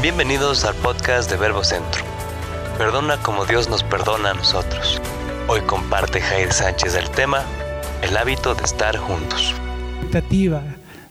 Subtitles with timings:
[0.00, 2.04] Bienvenidos al podcast de Verbo Centro.
[2.78, 5.02] Perdona como Dios nos perdona a nosotros.
[5.48, 7.42] Hoy comparte Jair Sánchez el tema,
[8.00, 9.56] el hábito de estar juntos.
[9.96, 10.62] Expectativa,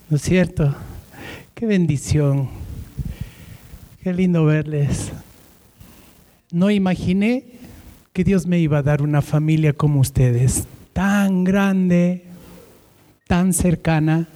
[0.09, 0.73] ¿no es cierto?
[1.53, 2.47] Qué bendición.
[4.01, 5.11] Qué lindo verles.
[6.53, 7.43] No imaginé
[8.13, 12.23] que Dios me iba a dar una familia como ustedes, tan grande,
[13.27, 14.29] tan cercana.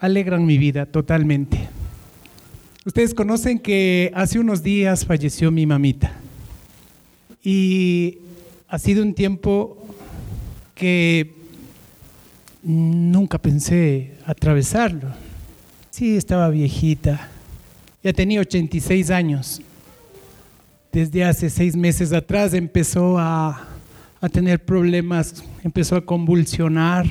[0.00, 1.77] Alegran mi vida totalmente.
[2.88, 6.10] Ustedes conocen que hace unos días falleció mi mamita.
[7.44, 8.16] Y
[8.66, 9.76] ha sido un tiempo
[10.74, 11.34] que
[12.62, 15.10] nunca pensé atravesarlo.
[15.90, 17.28] Sí, estaba viejita.
[18.02, 19.60] Ya tenía 86 años.
[20.90, 23.68] Desde hace seis meses atrás empezó a,
[24.18, 27.04] a tener problemas, empezó a convulsionar.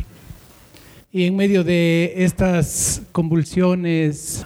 [1.11, 4.43] Y en medio de estas convulsiones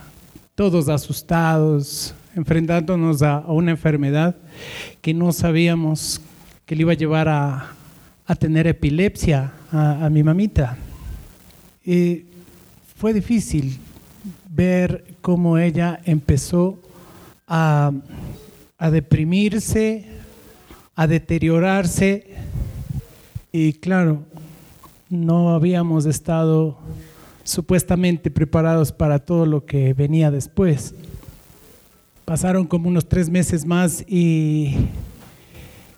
[0.61, 4.35] todos asustados, enfrentándonos a, una enfermedad
[5.02, 6.22] que no sabíamos
[6.67, 7.72] que le iba a llevar a,
[8.38, 10.77] tener epilepsia a, mi mamita.
[11.83, 12.25] Y
[12.95, 13.80] fue difícil
[14.52, 16.77] ver cómo ella empezó
[17.47, 17.91] a,
[18.77, 20.05] a deprimirse,
[20.95, 22.36] a deteriorarse
[23.52, 24.21] y claro,
[25.09, 26.77] no habíamos estado
[27.52, 30.95] supuestamente preparados para todo lo que venía después.
[32.25, 34.75] Pasaron como unos tres meses más y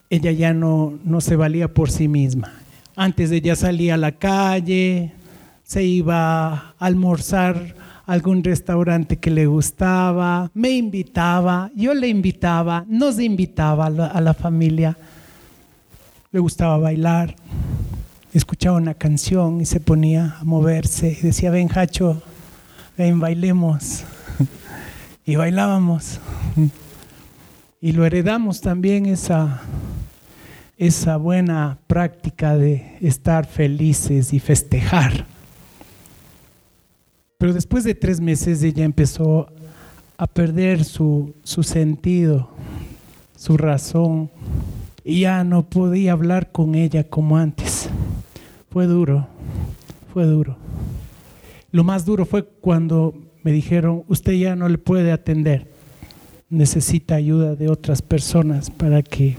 [0.10, 2.54] ella ya no, no se valía por sí misma.
[2.96, 5.14] Antes ella salía a la calle,
[5.64, 12.86] se iba a almorzar a algún restaurante que le gustaba, me invitaba, yo le invitaba,
[12.88, 14.98] nos invitaba a la familia,
[16.32, 17.36] le gustaba bailar
[18.34, 22.22] escuchaba una canción y se ponía a moverse y decía, ven Hacho,
[22.98, 24.04] ven, bailemos.
[25.26, 26.20] y bailábamos.
[27.80, 29.62] y lo heredamos también esa,
[30.78, 35.26] esa buena práctica de estar felices y festejar.
[37.38, 39.48] Pero después de tres meses ella empezó
[40.18, 42.50] a perder su, su sentido,
[43.38, 44.32] su razón,
[45.04, 47.90] y ya no podía hablar con ella como antes.
[48.74, 49.28] Fue duro,
[50.12, 50.58] fue duro.
[51.72, 53.14] Lo más duro fue cuando
[53.44, 55.68] me dijeron, usted ya no le puede atender,
[56.50, 59.38] necesita ayuda de otras personas para que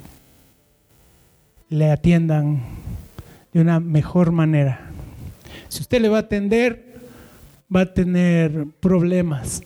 [1.68, 2.62] le atiendan
[3.52, 4.88] de una mejor manera.
[5.66, 6.94] Si usted le va a atender,
[7.74, 9.62] va a tener problemas.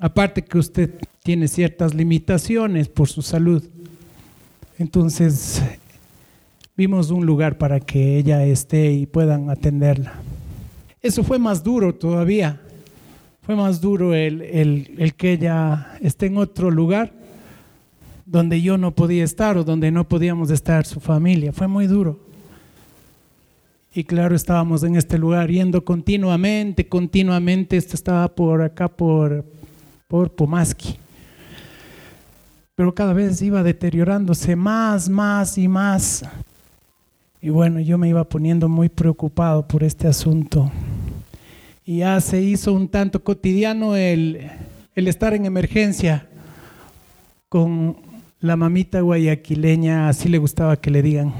[0.00, 3.62] Aparte que usted tiene ciertas limitaciones por su salud.
[4.78, 5.62] Entonces,
[6.80, 10.14] vimos un lugar para que ella esté y puedan atenderla.
[11.02, 12.58] Eso fue más duro todavía.
[13.42, 17.12] Fue más duro el, el, que ella esté en otro lugar
[18.24, 21.52] donde yo no podía estar o donde no podíamos estar su familia.
[21.52, 22.18] Fue muy duro.
[23.92, 27.76] Y claro, estábamos en este lugar yendo continuamente, continuamente.
[27.76, 29.44] Esto estaba por acá, por,
[30.08, 30.96] por Pomaski.
[32.74, 36.24] Pero cada vez iba deteriorándose más, más y más.
[37.42, 40.70] Y bueno, yo me iba poniendo muy preocupado por este asunto.
[41.86, 44.50] Y ya se hizo un tanto cotidiano el,
[44.94, 46.28] estar en emergencia
[47.48, 47.96] con
[48.40, 51.32] la mamita guayaquileña, así le gustaba que le digan,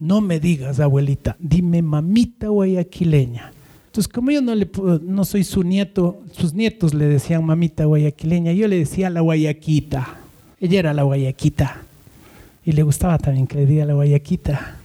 [0.00, 3.52] no me digas abuelita, dime mamita guayaquileña.
[3.86, 4.70] Entonces, como yo no, le,
[5.02, 10.16] no soy su nieto, sus nietos le decían mamita guayaquileña, yo le decía la guayaquita.
[10.58, 11.82] Ella era la guayaquita.
[12.64, 14.78] Y le gustaba también que le diga la guayaquita.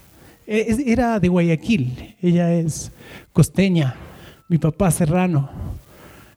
[0.47, 2.89] Era de Guayaquil, ella es
[3.33, 3.95] costeña,
[4.47, 5.49] mi papá serrano,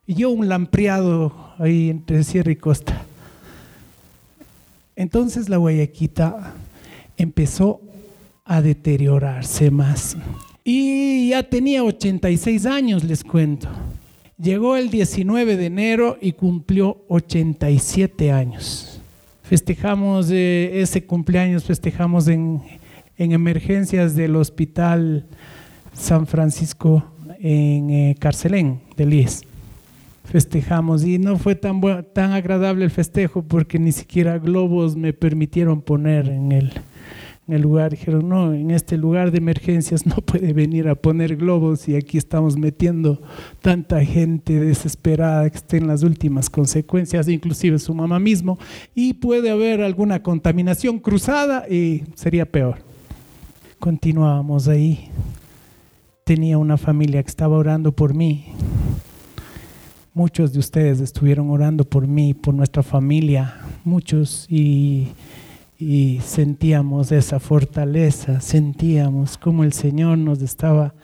[0.05, 3.05] y yo un lampriado ahí entre Sierra y Costa.
[4.97, 6.55] Entonces la Guayaquita
[7.17, 7.81] empezó
[8.45, 10.17] a deteriorarse más.
[10.65, 13.69] Y ya tenía 86 años, les cuento.
[14.37, 19.01] Llegó el 19 de enero y cumplió 87 años.
[19.45, 22.61] Festejamos eh, ese cumpleaños, festejamos en,
[23.21, 25.27] en emergencias del Hospital
[25.93, 27.05] San Francisco
[27.39, 29.43] en eh, Carcelén de Lies.
[30.25, 31.83] Festejamos y no fue tan,
[32.15, 36.73] tan agradable el festejo porque ni siquiera globos me permitieron poner en el,
[37.47, 37.91] en el lugar.
[37.91, 42.17] Dijeron, no, en este lugar de emergencias no puede venir a poner globos y aquí
[42.17, 43.21] estamos metiendo
[43.61, 48.59] tanta gente desesperada que esté en las últimas consecuencias, inclusive su mamá mismo,
[48.95, 52.89] y puede haber alguna contaminación cruzada y sería peor
[53.81, 55.09] continuábamos ahí.
[56.25, 58.53] Tenía una familia que estaba orando por mí.
[60.13, 65.09] Muchos de ustedes estuvieron orando por mí, por nuestra familia, muchos, y,
[65.79, 70.95] y sentíamos esa fortaleza, sentíamos como el Señor nos estaba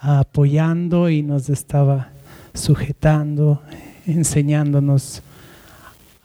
[0.00, 2.10] apoyando y nos estaba
[2.52, 3.62] sujetando,
[4.06, 5.22] enseñándonos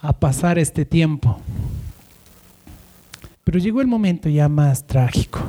[0.01, 1.37] a pasar este tiempo.
[3.43, 5.41] Pero llegó el momento ya más trágico,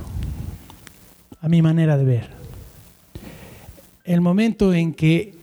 [1.44, 2.30] a mi manera de ver.
[4.02, 5.34] El momento en que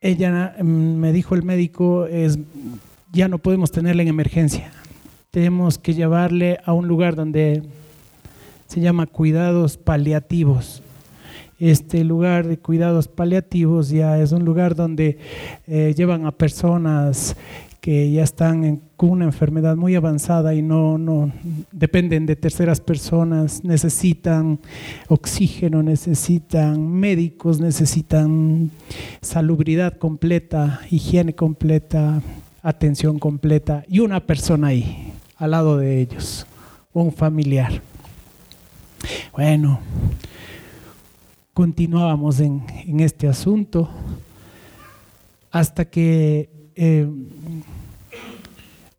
[0.00, 2.38] ella me dijo el médico es
[3.12, 4.70] ya no podemos tenerla en emergencia.
[5.32, 7.64] Tenemos que llevarle a un lugar donde
[8.68, 10.80] se llama cuidados paliativos.
[11.58, 15.18] Este lugar de cuidados paliativos ya es un lugar donde
[15.66, 17.34] eh, llevan a personas
[17.80, 21.30] que ya están con una enfermedad muy avanzada y no, no
[21.70, 24.58] dependen de terceras personas, necesitan
[25.06, 28.72] oxígeno, necesitan médicos, necesitan
[29.20, 32.20] salubridad completa, higiene completa,
[32.60, 36.44] atención completa y una persona ahí, al lado de ellos,
[36.92, 37.80] un familiar.
[39.32, 39.78] Bueno,
[41.54, 43.88] continuábamos en, en este asunto
[45.52, 47.08] hasta que eh,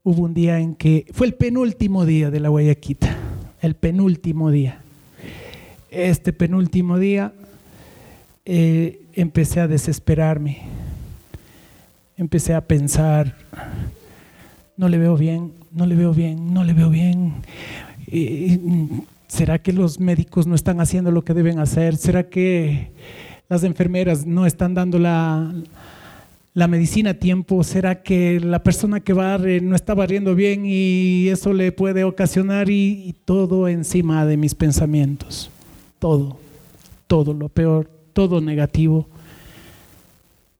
[0.09, 3.15] hubo un día en que fue el penúltimo día de la Guayaquita,
[3.61, 4.81] el penúltimo día.
[5.91, 7.31] Este penúltimo día
[8.43, 10.61] eh, empecé a desesperarme,
[12.17, 13.35] empecé a pensar,
[14.77, 17.33] no le veo bien, no le veo bien, no le veo bien.
[19.27, 21.97] ¿Será que los médicos no están haciendo lo que deben hacer?
[21.97, 22.89] ¿Será que
[23.47, 25.53] las enfermeras no están dando la,
[26.53, 27.63] la medicina a tiempo?
[27.63, 32.69] ¿Será que la persona que barre no está barriendo bien y eso le puede ocasionar
[32.69, 35.49] y, todo encima de mis pensamientos?
[35.99, 36.37] Todo,
[37.07, 39.07] todo lo peor, todo negativo.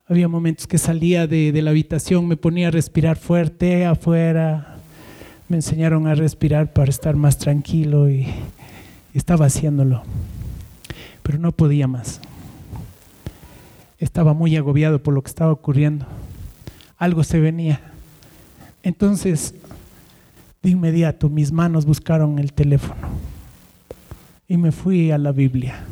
[0.06, 4.78] Había momentos que salía de, de la habitación, me ponía a respirar fuerte afuera,
[5.48, 8.26] me enseñaron a respirar para estar más tranquilo y
[9.14, 10.02] estaba haciéndolo,
[11.22, 12.20] pero no podía más
[14.00, 16.06] estaba muy agobiado por lo que estaba ocurriendo.
[16.96, 17.80] Algo se venía.
[18.82, 19.54] Entonces,
[20.62, 23.08] de inmediato, mis manos buscaron el teléfono
[24.48, 25.84] y me fui a la Biblia.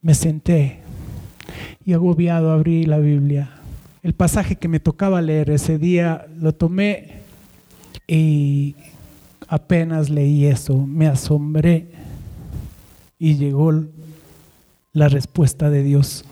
[0.00, 0.80] Me senté
[1.84, 3.50] y agobiado abrí la Biblia.
[4.02, 7.20] El pasaje que me tocaba leer ese día lo tomé
[8.08, 8.74] y
[9.48, 11.92] apenas leí eso, me asombré
[13.18, 13.70] y llegó
[14.92, 16.24] la respuesta de Dios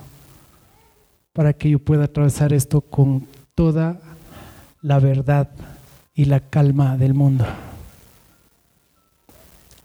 [1.32, 4.00] para que yo pueda atravesar esto con toda
[4.82, 5.50] la verdad
[6.14, 7.46] y la calma del mundo.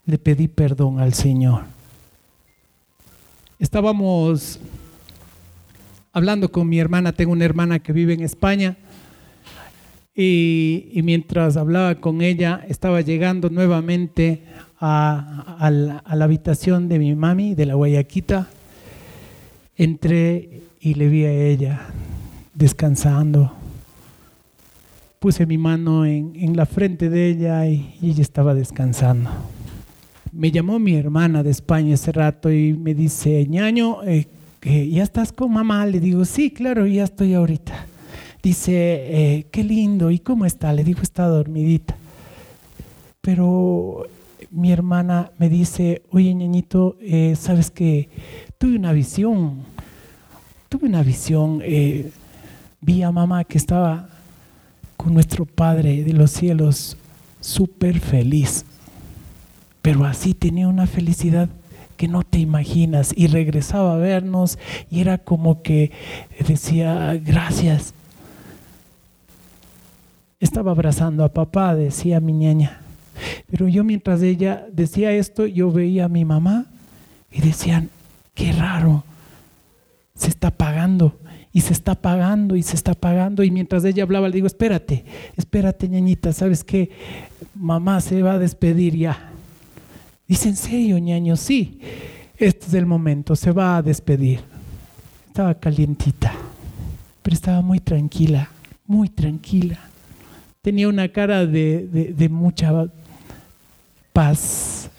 [0.05, 1.63] Le pedí perdón al Señor.
[3.59, 4.59] Estábamos
[6.11, 8.77] hablando con mi hermana, tengo una hermana que vive en España,
[10.17, 14.43] y, mientras hablaba con ella, estaba llegando nuevamente
[14.79, 18.47] a, la, a, la, habitación de mi mami, de la Guayaquita,
[19.77, 21.87] Entré y le vi a ella
[22.53, 23.53] descansando.
[25.19, 29.29] Puse mi mano en, la frente de ella y, ella estaba descansando.
[30.31, 34.27] Me llamó mi hermana de España ese rato y me dice, ñaño, eh,
[34.63, 35.85] ¿ya estás con mamá?
[35.85, 37.87] Le digo, sí, claro, ya estoy ahorita.
[38.43, 40.71] Dice, eh, qué lindo, ¿y cómo está?
[40.71, 41.97] Le digo, está dormidita.
[43.21, 44.05] Pero
[44.51, 48.09] mi hermana me dice, oye, ñañito, eh, ¿sabes que
[48.57, 49.63] tuve una visión,
[50.69, 52.11] tuve una visión, eh,
[52.81, 54.09] vi a mamá que estaba
[54.97, 56.97] con nuestro Padre de los cielos
[57.39, 58.65] súper feliz,
[59.81, 61.49] pero así tenía una felicidad
[61.97, 65.91] que no te imaginas y regresaba a vernos y era como que
[66.47, 67.93] decía gracias.
[70.39, 72.84] Estaba abrazando a papá, decía mi niña.
[73.49, 76.65] Pero yo mientras ella decía esto, yo veía a mi mamá
[77.31, 77.89] y decían,
[78.33, 79.03] qué raro,
[80.15, 81.17] se está pagando
[81.51, 83.43] y se está pagando y se está pagando.
[83.43, 86.89] Y mientras ella hablaba, le digo, espérate, espérate, ñañita, ¿sabes qué?
[87.55, 89.31] Mamá se va a despedir ya.
[90.27, 91.37] Dice, ¿en serio, ñaño?
[91.37, 91.79] Sí,
[92.37, 94.41] este es el momento, se va a despedir.
[95.27, 96.33] Estaba calientita,
[97.21, 98.49] pero estaba muy tranquila,
[98.85, 99.79] muy tranquila.
[100.61, 102.89] Tenía una cara de, de mucha
[104.15, 104.89] paz,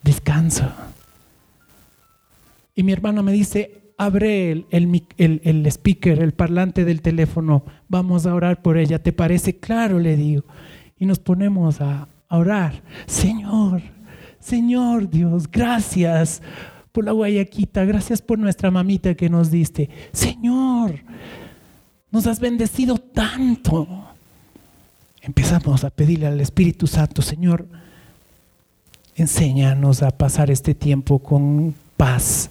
[0.00, 0.70] descanso.
[2.76, 8.62] Y mi hermana me dice, abre el, speaker, el parlante del teléfono, vamos a orar
[8.62, 9.02] por ella.
[9.02, 9.58] ¿Te parece?
[9.58, 10.44] Claro, le digo.
[11.00, 12.80] Y nos ponemos a, a orar.
[13.06, 13.82] Señor,
[14.38, 16.40] Señor Dios, gracias
[16.92, 19.90] por la guayaquita, gracias por nuestra mamita que nos diste.
[20.12, 21.00] Señor,
[22.12, 24.09] nos has bendecido tanto.
[25.22, 27.66] Empezamos a pedirle al Espíritu Santo, Señor,
[29.14, 32.50] enséñanos a pasar este tiempo con paz,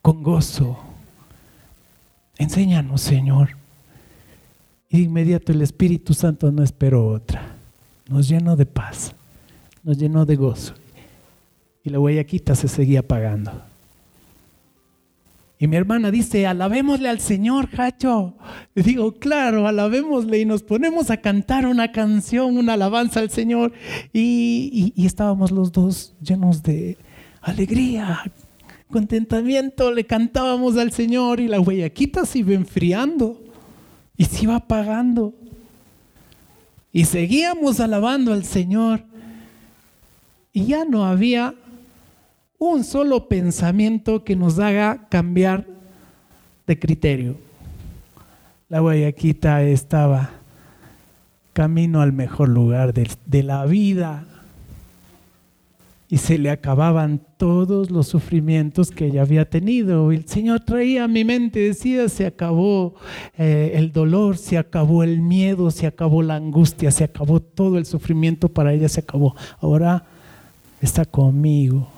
[0.00, 0.78] con gozo.
[2.38, 3.56] Enséñanos, Señor.
[4.88, 7.56] Y de inmediato el Espíritu Santo no esperó otra.
[8.08, 9.12] Nos llenó de paz,
[9.82, 10.74] nos llenó de gozo.
[11.84, 13.69] Y la guayaquita se seguía pagando.
[15.62, 18.34] Y mi hermana dice, alabémosle al Señor, Hacho.
[18.74, 23.74] Le digo, claro, alabémosle y nos ponemos a cantar una canción, una alabanza al Señor.
[24.10, 26.96] Y, y estábamos los dos llenos de
[27.42, 28.22] alegría,
[28.90, 33.38] contentamiento, le cantábamos al Señor y la guayaquita se iba enfriando
[34.16, 35.34] y se iba apagando.
[36.90, 39.04] Y seguíamos alabando al Señor.
[40.54, 41.54] Y ya no había
[42.60, 45.66] un solo pensamiento que nos haga cambiar
[46.66, 47.36] de criterio.
[48.68, 50.30] La Guayaquita estaba
[51.54, 54.26] camino al mejor lugar de, la vida
[56.10, 60.12] y se le acababan todos los sufrimientos que ella había tenido.
[60.12, 62.94] El Señor traía a mi mente, decía, se acabó
[63.38, 67.86] eh, el dolor, se acabó el miedo, se acabó la angustia, se acabó todo el
[67.86, 69.34] sufrimiento para ella, se acabó.
[69.60, 70.04] Ahora
[70.82, 71.88] está conmigo,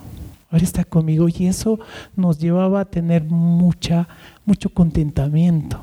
[0.53, 1.81] ahora está conmigo y eso
[2.15, 4.07] nos llevaba a tener mucha,
[4.45, 5.81] mucho contentamiento.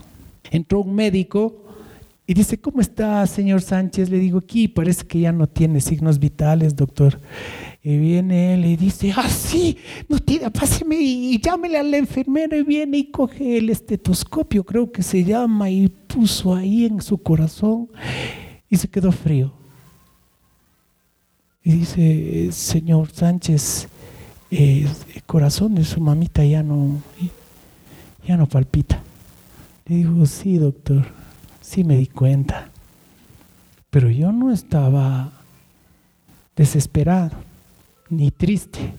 [0.51, 1.65] Entró un médico
[2.27, 4.11] y dice, ¿cómo está, señor Sánchez?
[4.11, 7.19] Le digo, aquí parece que ya no tiene signos vitales, doctor.
[7.81, 12.55] Y viene él y dice, ah, sí, no tiene, páseme y, llámele a la enfermera
[12.55, 17.17] y viene y coge el estetoscopio, creo que se llama, y puso ahí en su
[17.17, 17.89] corazón
[18.69, 19.51] y se quedó frío.
[21.63, 23.87] Y dice, señor Sánchez,
[24.51, 24.87] el
[25.25, 27.01] corazón de su mamita ya no,
[28.25, 29.01] ya no palpita.
[29.85, 31.05] Le digo, sí, doctor,
[31.61, 32.69] sí me di cuenta.
[33.89, 35.31] Pero yo no estaba
[36.55, 37.31] desesperado
[38.09, 38.93] ni triste.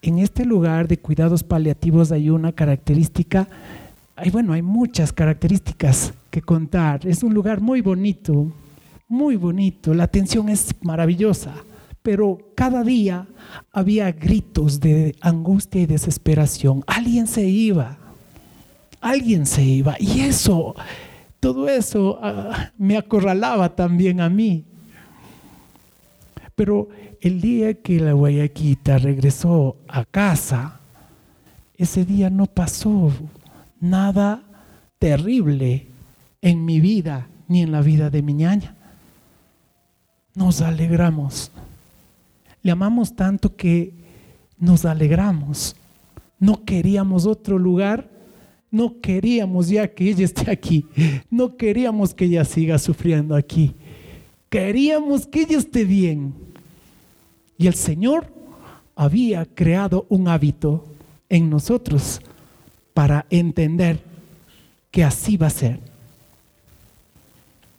[0.00, 3.46] En este lugar de cuidados paliativos hay una característica,
[4.16, 7.06] hay, bueno, hay muchas características que contar.
[7.06, 8.52] Es un lugar muy bonito,
[9.08, 11.54] muy bonito, la atención es maravillosa,
[12.02, 13.26] pero cada día
[13.70, 16.82] había gritos de angustia y desesperación.
[16.86, 17.98] Alguien se iba,
[19.00, 20.74] alguien se iba, y eso,
[21.38, 24.64] todo eso ah, me acorralaba también a mí.
[26.54, 26.88] Pero
[27.20, 30.80] el día que la guayaquita regresó a casa,
[31.76, 33.12] ese día no pasó
[33.80, 34.42] nada
[34.98, 35.88] terrible
[36.40, 38.74] en mi vida ni en la vida de mi ñaña.
[40.34, 41.52] Nos alegramos.
[42.62, 43.94] Le amamos tanto que
[44.58, 45.74] nos alegramos.
[46.38, 48.08] No queríamos otro lugar.
[48.70, 50.86] No queríamos ya que ella esté aquí.
[51.30, 53.74] No queríamos que ella siga sufriendo aquí.
[54.48, 56.34] Queríamos que ella esté bien.
[57.58, 58.32] Y el Señor
[58.94, 60.84] había creado un hábito
[61.28, 62.20] en nosotros
[62.94, 64.02] para entender
[64.90, 65.80] que así va a ser.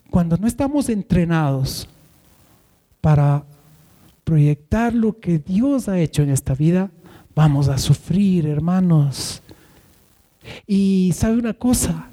[0.09, 1.87] Cuando no estamos entrenados
[3.01, 3.45] para
[4.23, 6.91] proyectar lo que Dios ha hecho en esta vida,
[7.35, 9.41] vamos a sufrir, hermanos.
[10.67, 12.09] Y sabe una cosa,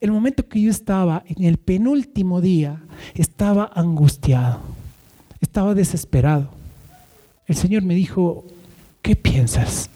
[0.00, 2.82] el momento que yo estaba en el penúltimo día,
[3.14, 4.60] estaba angustiado,
[5.40, 6.50] estaba desesperado.
[7.46, 8.44] El Señor me dijo,
[9.02, 9.88] ¿qué piensas?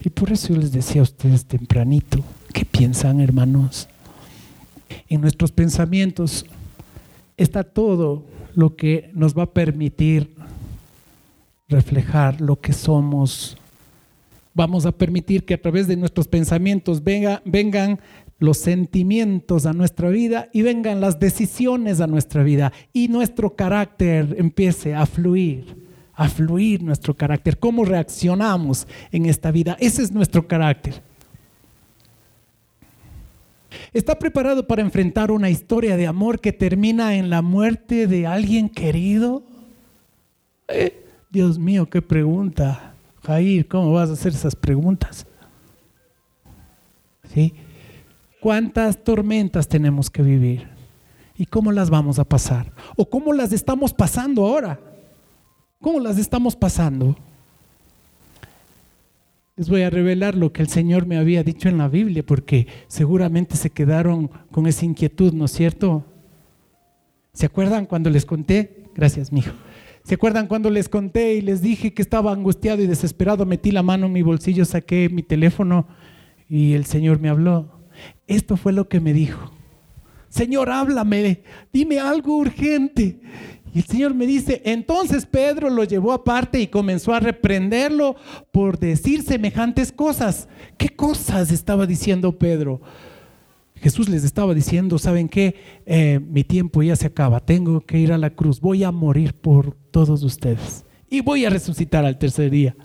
[0.00, 3.88] Y por eso yo les decía a ustedes tempranito, ¿qué piensan hermanos?
[5.08, 6.44] En nuestros pensamientos
[7.36, 10.34] está todo lo que nos va a permitir
[11.68, 13.56] reflejar lo que somos.
[14.54, 18.00] Vamos a permitir que a través de nuestros pensamientos vengan
[18.38, 24.34] los sentimientos a nuestra vida y vengan las decisiones a nuestra vida y nuestro carácter
[24.36, 25.64] empiece a fluir,
[26.12, 29.76] a fluir nuestro carácter, cómo reaccionamos en esta vida.
[29.80, 31.02] Ese es nuestro carácter.
[33.92, 38.70] ¿Está preparado para enfrentar una historia de amor que termina en la muerte de alguien
[38.70, 39.42] querido?
[40.68, 42.94] Eh, Dios mío, qué pregunta.
[43.22, 45.26] Jair, ¿cómo vas a hacer esas preguntas?
[47.34, 47.52] ¿Sí?
[48.40, 50.68] ¿Cuántas tormentas tenemos que vivir?
[51.36, 52.72] ¿Y cómo las vamos a pasar?
[52.96, 54.80] ¿O cómo las estamos pasando ahora?
[55.80, 57.14] ¿Cómo las estamos pasando?
[59.62, 62.66] Les voy a revelar lo que el Señor me había dicho en la Biblia, porque
[62.88, 66.04] seguramente se quedaron con esa inquietud, ¿no es cierto?
[67.32, 68.86] ¿Se acuerdan cuando les conté?
[68.92, 69.52] Gracias, mijo.
[70.02, 73.46] ¿Se acuerdan cuando les conté y les dije que estaba angustiado y desesperado?
[73.46, 75.86] Metí la mano en mi bolsillo, saqué mi teléfono
[76.48, 77.70] y el Señor me habló.
[78.26, 79.52] Esto fue lo que me dijo.
[80.28, 83.20] Señor, háblame, dime algo urgente.
[83.74, 88.16] Y el Señor me dice, entonces Pedro lo llevó aparte y comenzó a reprenderlo
[88.50, 90.48] por decir semejantes cosas.
[90.76, 92.82] ¿Qué cosas estaba diciendo Pedro?
[93.76, 95.56] Jesús les estaba diciendo, ¿saben qué?
[95.86, 99.34] Eh, mi tiempo ya se acaba, tengo que ir a la cruz, voy a morir
[99.34, 102.76] por todos ustedes y voy a resucitar al tercer día.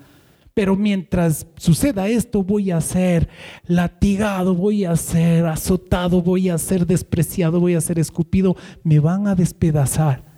[0.54, 3.30] Pero mientras suceda esto, voy a ser
[3.68, 9.28] latigado, voy a ser azotado, voy a ser despreciado, voy a ser escupido, me van
[9.28, 10.37] a despedazar.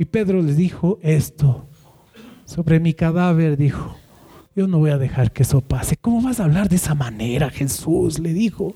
[0.00, 1.66] Y Pedro les dijo esto,
[2.46, 3.98] sobre mi cadáver dijo,
[4.56, 5.98] yo no voy a dejar que eso pase.
[5.98, 8.18] ¿Cómo vas a hablar de esa manera, Jesús?
[8.18, 8.74] Le dijo.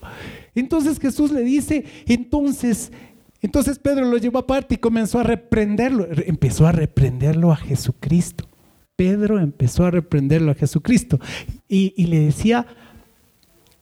[0.54, 2.92] Entonces Jesús le dice, entonces,
[3.40, 8.46] entonces Pedro lo llevó aparte y comenzó a reprenderlo, empezó a reprenderlo a Jesucristo.
[8.94, 11.18] Pedro empezó a reprenderlo a Jesucristo
[11.66, 12.66] y, le decía,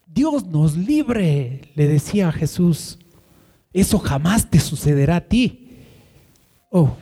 [0.06, 3.00] Dios nos libre, le decía a Jesús,
[3.72, 5.70] eso jamás te sucederá a ti.
[6.70, 6.96] Oh.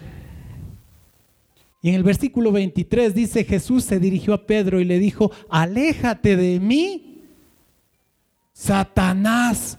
[1.82, 6.36] Y en el versículo 23 dice, Jesús se dirigió a Pedro y le dijo, aléjate
[6.36, 7.22] de mí,
[8.52, 9.78] Satanás,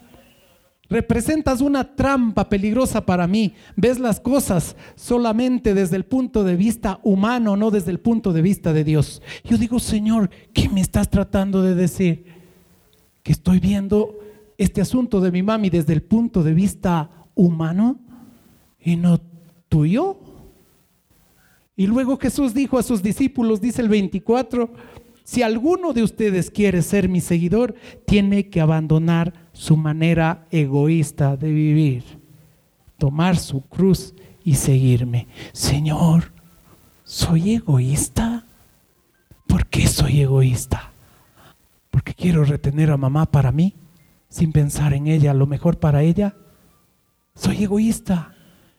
[0.90, 3.54] representas una trampa peligrosa para mí.
[3.76, 8.42] Ves las cosas solamente desde el punto de vista humano, no desde el punto de
[8.42, 9.22] vista de Dios.
[9.44, 12.26] Yo digo, Señor, ¿qué me estás tratando de decir?
[13.22, 14.18] Que estoy viendo
[14.58, 18.00] este asunto de mi mami desde el punto de vista humano
[18.80, 19.22] y no
[19.70, 20.31] tuyo.
[21.82, 24.72] Y luego Jesús dijo a sus discípulos, dice el 24,
[25.24, 27.74] si alguno de ustedes quiere ser mi seguidor,
[28.06, 32.04] tiene que abandonar su manera egoísta de vivir,
[33.00, 35.28] tomar su cruz y seguirme.
[35.54, 36.34] Señor,
[37.04, 38.46] ¿soy egoísta?
[39.48, 40.92] ¿Por qué soy egoísta?
[41.90, 43.74] ¿Porque quiero retener a mamá para mí
[44.30, 46.36] sin pensar en ella, lo mejor para ella?
[47.34, 48.36] Soy egoísta.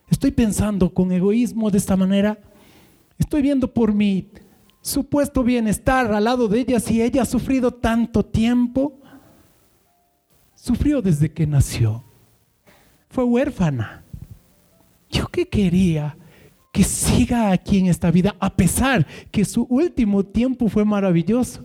[0.09, 2.38] Estoy pensando con egoísmo de esta manera.
[3.18, 4.31] Estoy viendo por mi
[4.81, 8.98] supuesto bienestar al lado de ella si ella ha sufrido tanto tiempo?
[10.55, 12.05] Sufrió desde que nació.
[13.09, 14.05] Fue huérfana.
[15.09, 16.16] ¿Yo qué quería?
[16.72, 21.64] Que siga aquí en esta vida a pesar que su último tiempo fue maravilloso.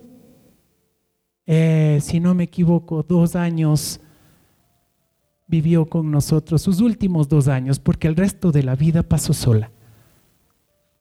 [1.46, 4.00] Eh, si no me equivoco, dos años
[5.46, 9.72] vivió con nosotros, sus últimos dos años, porque el resto de la vida pasó sola.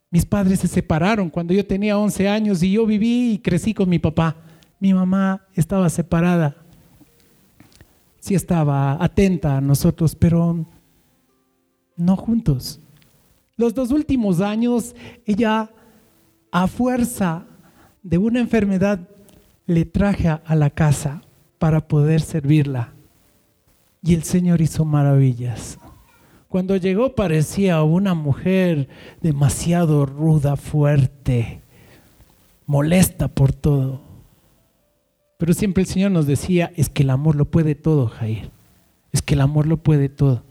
[0.10, 3.90] Mis padres se separaron cuando yo tenía 11 años y yo viví y crecí con
[3.90, 4.38] mi papá.
[4.80, 6.56] Mi mamá estaba separada.
[8.20, 10.66] Sí estaba atenta a nosotros, pero
[11.98, 12.80] no juntos.
[13.58, 15.70] Los dos últimos años, ella
[16.52, 17.46] a fuerza
[18.02, 19.00] de una enfermedad
[19.66, 21.22] le traje a la casa
[21.60, 22.94] para poder servirla.
[24.02, 25.78] Y el Señor hizo maravillas.
[26.50, 28.88] Cuando llegó parecía una mujer
[29.22, 31.62] demasiado ruda, fuerte,
[32.66, 34.02] molesta por todo.
[35.38, 38.50] Pero siempre el Señor nos decía, es que el amor lo puede todo, Jair.
[39.12, 40.44] Es que el amor lo puede todo.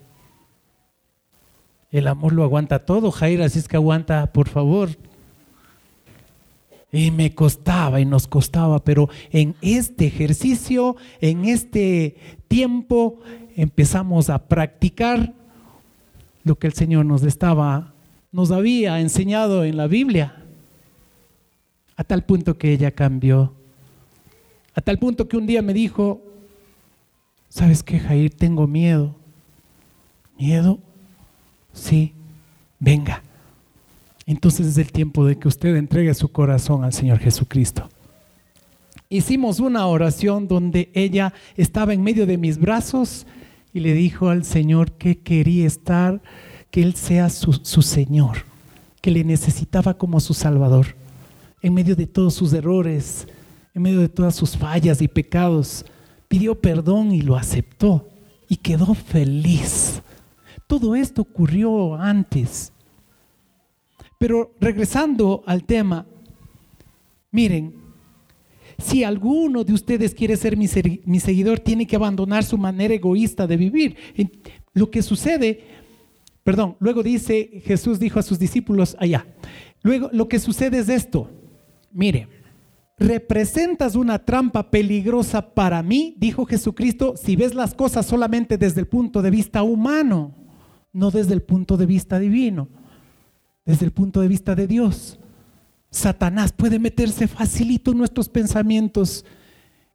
[1.90, 4.90] El amor lo aguanta todo, Jair, así es que aguanta, por favor.
[6.92, 12.16] Y me costaba y nos costaba, pero en este ejercicio, en este
[12.48, 13.20] tiempo,
[13.56, 15.32] empezamos a practicar
[16.46, 17.92] lo que el Señor nos estaba,
[18.30, 20.44] nos había enseñado en la Biblia,
[21.96, 23.52] a tal punto que ella cambió,
[24.72, 26.22] a tal punto que un día me dijo,
[27.48, 28.32] ¿sabes qué, Jair?
[28.32, 29.16] Tengo miedo.
[30.38, 30.78] ¿Miedo?
[31.72, 32.12] Sí,
[32.78, 33.24] venga.
[34.24, 37.88] Entonces es el tiempo de que usted entregue su corazón al Señor Jesucristo.
[39.08, 43.26] Hicimos una oración donde ella estaba en medio de mis brazos
[43.76, 46.22] y le dijo al Señor que quería estar,
[46.70, 48.38] que Él sea su, su Señor,
[49.02, 50.96] que le necesitaba como su Salvador,
[51.60, 53.28] en medio de todos sus errores,
[53.74, 55.84] en medio de todas sus fallas y pecados.
[56.26, 58.08] Pidió perdón y lo aceptó
[58.48, 60.00] y quedó feliz.
[60.66, 62.72] Todo esto ocurrió antes.
[64.16, 66.06] Pero regresando al tema,
[67.30, 67.74] miren,
[68.78, 73.56] si alguno de ustedes quiere ser mi, seguidor, tiene que abandonar su manera egoísta de
[73.56, 73.96] vivir.
[74.74, 75.60] Lo que sucede,
[76.42, 79.26] perdón, luego dice, Jesús dijo a sus discípulos allá,
[79.82, 81.30] luego lo que sucede es esto,
[81.92, 82.28] mire,
[82.98, 88.86] representas una trampa peligrosa para mí, dijo Jesucristo, si ves las cosas solamente desde el
[88.86, 90.34] punto de vista humano,
[90.92, 92.68] no desde el punto de vista divino.
[93.66, 95.18] desde el punto de vista de Dios.
[95.96, 99.24] Satanás puede meterse facilito en nuestros pensamientos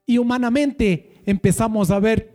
[0.06, 2.34] y humanamente empezamos a ver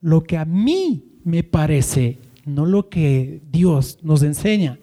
[0.00, 4.78] lo que a mí me parece, no lo que Dios nos enseña.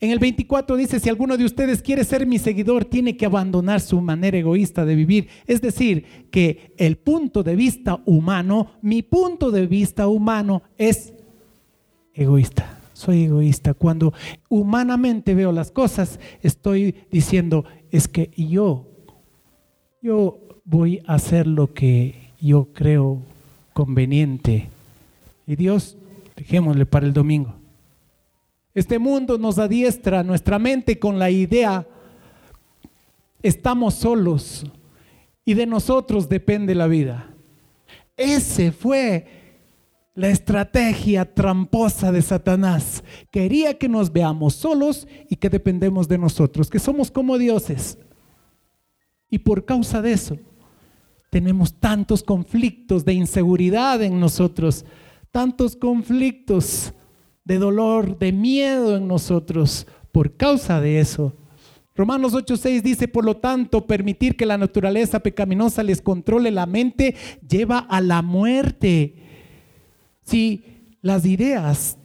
[0.00, 3.80] En el 24 dice, si alguno de ustedes quiere ser mi seguidor, tiene que abandonar
[3.80, 5.28] su manera egoísta de vivir.
[5.46, 11.14] Es decir, que el punto de vista humano, mi punto de vista humano es
[12.12, 12.77] egoísta.
[12.98, 13.74] Soy egoísta.
[13.74, 14.12] Cuando
[14.48, 18.88] humanamente veo las cosas, estoy diciendo, es que yo,
[20.02, 23.22] yo voy a hacer lo que yo creo
[23.72, 24.68] conveniente.
[25.46, 25.96] Y Dios,
[26.34, 27.54] dejémosle para el domingo.
[28.74, 31.86] Este mundo nos adiestra nuestra mente con la idea,
[33.44, 34.66] estamos solos
[35.44, 37.30] y de nosotros depende la vida.
[38.16, 39.37] Ese fue
[40.18, 43.04] la estrategia tramposa de Satanás.
[43.30, 47.98] Quería que nos veamos solos y que dependemos de nosotros, que somos como dioses.
[49.30, 50.36] Y por causa de eso,
[51.30, 54.84] tenemos tantos conflictos de inseguridad en nosotros,
[55.30, 56.94] tantos conflictos
[57.44, 61.36] de dolor, de miedo en nosotros por causa de eso.
[61.94, 67.14] Romanos 8:6 dice, por lo tanto, permitir que la naturaleza pecaminosa les controle la mente
[67.48, 69.27] lleva a la muerte.
[70.28, 70.62] Si
[71.00, 71.96] las ideas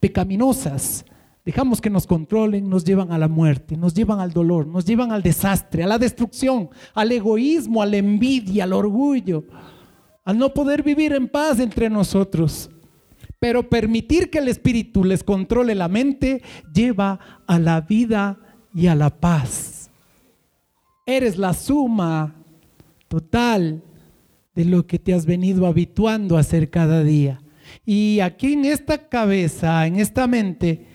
[0.00, 1.06] pecaminosas
[1.46, 5.12] dejamos que nos controlen, nos llevan a la muerte, nos llevan al dolor, nos llevan
[5.12, 9.44] al desastre, a la destrucción, al egoísmo, a la envidia, al orgullo,
[10.26, 12.68] al no poder vivir en paz entre nosotros.
[13.38, 16.42] Pero permitir que el Espíritu les controle la mente
[16.74, 18.38] lleva a la vida
[18.74, 19.90] y a la paz.
[21.06, 22.34] Eres la suma
[23.08, 23.82] total
[24.54, 27.40] de lo que te has venido habituando a hacer cada día.
[27.84, 30.86] Y aquí en esta cabeza, en esta mente,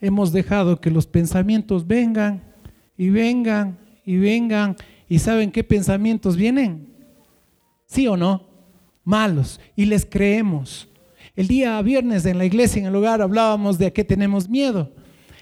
[0.00, 2.42] hemos dejado que los pensamientos vengan
[2.96, 4.76] y vengan y vengan.
[5.08, 6.88] ¿Y saben qué pensamientos vienen?
[7.86, 8.44] ¿Sí o no?
[9.04, 9.60] Malos.
[9.76, 10.88] Y les creemos.
[11.34, 14.92] El día viernes en la iglesia, en el hogar, hablábamos de a qué tenemos miedo.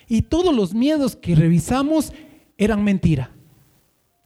[0.09, 2.13] Y todos los miedos que revisamos
[2.59, 3.34] eran mentira.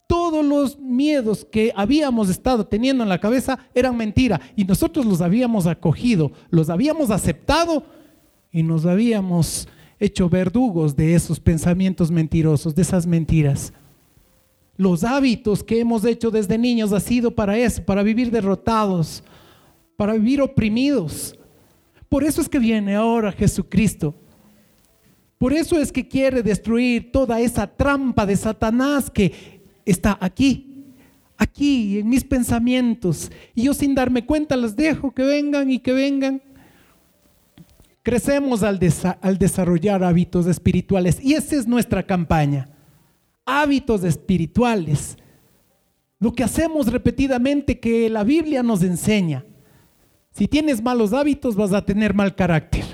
[0.08, 4.40] Todos los miedos que habíamos estado teniendo en la cabeza eran mentira.
[4.56, 7.84] Y nosotros los habíamos acogido, los habíamos aceptado
[8.50, 9.68] y nos habíamos
[10.00, 13.72] hecho verdugos de esos pensamientos mentirosos, de esas mentiras.
[14.78, 19.22] Los hábitos que hemos hecho desde niños ha sido para eso, para vivir derrotados,
[19.96, 21.36] para vivir oprimidos.
[22.08, 24.14] Por eso es que viene ahora Jesucristo.
[25.36, 29.57] Por eso es que quiere destruir toda esa trampa de Satanás que
[29.90, 30.94] está aquí,
[31.36, 33.30] aquí en mis pensamientos.
[33.54, 36.42] Y yo sin darme cuenta las dejo que vengan y que vengan.
[38.02, 38.80] Crecemos al,
[39.20, 42.68] al desarrollar hábitos espirituales y esa es nuestra campaña.
[43.44, 45.16] Hábitos espirituales.
[46.18, 49.44] Lo que hacemos repetidamente que la Biblia nos enseña.
[50.32, 52.84] Si tienes malos hábitos, vas a tener mal carácter.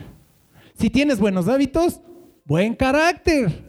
[0.78, 2.00] Si tienes buenos hábitos,
[2.44, 3.63] buen carácter.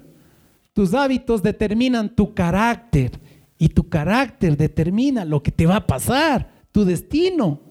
[0.75, 3.17] Tus hábitos determinan tu carácter
[3.57, 7.61] y tu carácter determina lo que te va a pasar, tu destino.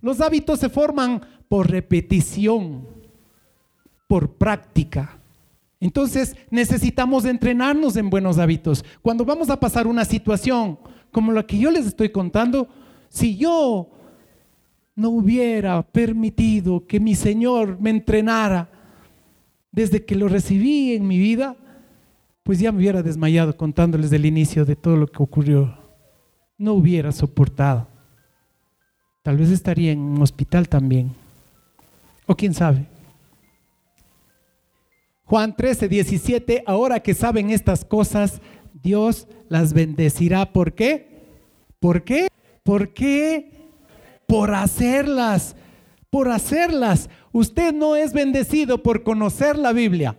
[0.00, 2.84] Los hábitos se forman por repetición,
[4.08, 5.20] por práctica.
[5.78, 8.84] Entonces necesitamos entrenarnos en buenos hábitos.
[9.02, 10.80] Cuando vamos a pasar una situación
[11.12, 12.68] como la que yo les estoy contando,
[13.08, 13.88] si yo
[14.96, 18.68] no hubiera permitido que mi Señor me entrenara
[19.70, 21.56] desde que lo recibí en mi vida,
[22.46, 25.76] pues ya me hubiera desmayado contándoles del inicio de todo lo que ocurrió.
[26.56, 27.86] No hubiera soportado.
[29.22, 31.10] Tal vez estaría en un hospital también.
[32.24, 32.86] O quién sabe.
[35.24, 38.40] Juan 13, 17, ahora que saben estas cosas,
[38.82, 40.52] Dios las bendecirá.
[40.52, 41.34] ¿Por qué?
[41.80, 42.28] ¿Por qué?
[42.62, 43.56] ¿Por qué?
[44.26, 45.56] por hacerlas,
[46.10, 47.08] por hacerlas.
[47.32, 50.16] Usted no es bendecido por conocer la Biblia.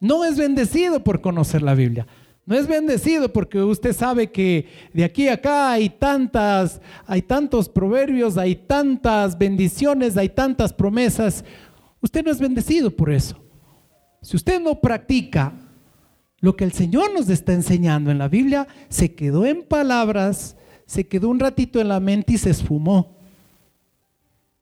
[0.00, 2.06] No es bendecido por conocer la Biblia.
[2.48, 7.68] No es bendecido porque usted sabe que de aquí a acá hay tantas, hay tantos
[7.68, 11.44] proverbios, hay tantas bendiciones, hay tantas promesas.
[12.00, 13.38] Usted no es bendecido por eso.
[14.22, 15.52] Si usted no practica
[16.40, 20.56] lo que el Señor nos está enseñando en la Biblia, se quedó en palabras,
[20.86, 23.17] se quedó un ratito en la mente y se esfumó.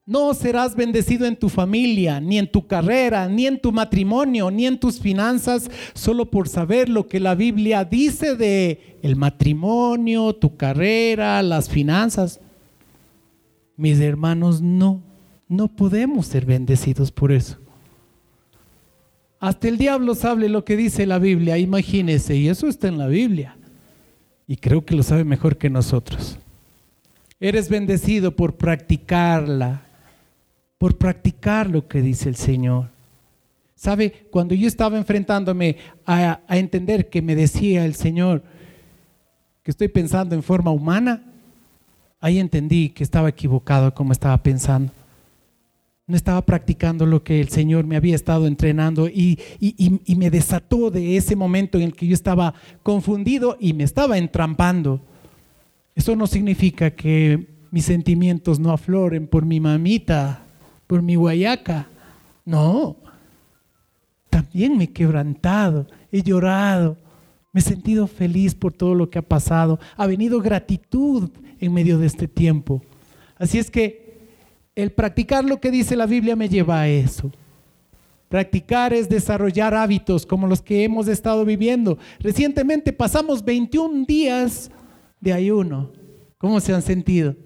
[0.06, 4.64] No serás bendecido en tu familia, ni en tu carrera, ni en tu matrimonio, ni
[4.64, 10.56] en tus finanzas, solo por saber lo que la Biblia dice de el matrimonio, tu
[10.56, 12.38] carrera, las finanzas.
[13.76, 15.02] Mis hermanos, no,
[15.48, 17.58] no podemos ser bendecidos por eso.
[19.40, 23.08] Hasta el diablo sabe lo que dice la Biblia, imagínese, y eso está en la
[23.08, 23.56] Biblia.
[24.46, 26.38] Y creo que lo sabe mejor que nosotros.
[27.40, 29.85] Eres bendecido por practicarla,
[30.78, 32.90] por practicar lo que dice el Señor.
[33.74, 34.26] ¿Sabe?
[34.30, 38.42] Cuando yo estaba enfrentándome a, a, entender que me decía el Señor
[39.62, 41.22] que estoy pensando en forma humana,
[42.20, 44.92] ahí entendí que estaba equivocado como estaba pensando
[46.08, 49.38] no estaba practicando lo que el Señor me había estado entrenando y,
[50.16, 55.00] me desató de ese momento en el que yo estaba confundido y me estaba entrampando.
[55.96, 60.45] Eso no significa que mis sentimientos no afloren por mi mamita,
[60.86, 61.88] por mi guayaca.
[62.44, 62.96] No.
[64.30, 66.96] También me he quebrantado, he llorado,
[67.52, 69.78] me he sentido feliz por todo lo que ha pasado.
[69.96, 72.82] Ha venido gratitud en medio de este tiempo.
[73.38, 74.06] Así es que
[74.74, 77.32] el practicar lo que dice la Biblia me lleva a eso.
[78.28, 81.96] Practicar es desarrollar hábitos como los que hemos estado viviendo.
[82.18, 84.70] Recientemente pasamos 21 días
[85.20, 85.92] de ayuno.
[86.36, 87.36] ¿Cómo se han sentido?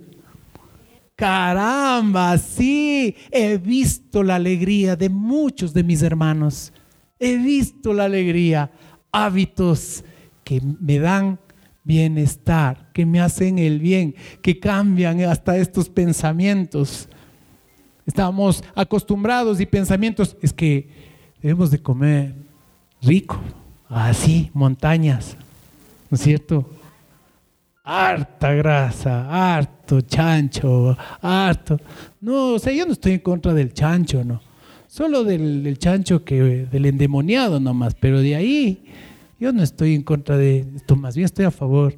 [1.20, 6.72] Caramba, sí, he visto la alegría de muchos de mis hermanos.
[7.18, 8.70] He visto la alegría,
[9.12, 10.02] hábitos
[10.42, 11.38] que me dan
[11.84, 17.06] bienestar, que me hacen el bien, que cambian hasta estos pensamientos.
[18.06, 20.88] Estábamos acostumbrados y pensamientos, es que
[21.42, 22.34] debemos de comer
[23.02, 23.38] rico,
[23.90, 25.36] así, montañas,
[26.08, 26.79] ¿no es cierto?
[27.92, 31.76] Harta grasa, harto chancho, harto.
[32.20, 34.40] No, o sea, yo no estoy en contra del chancho, no.
[34.86, 38.84] Solo del, chancho que del endemoniado nomás, pero de ahí
[39.40, 41.96] yo no estoy en contra de esto, más bien estoy a favor.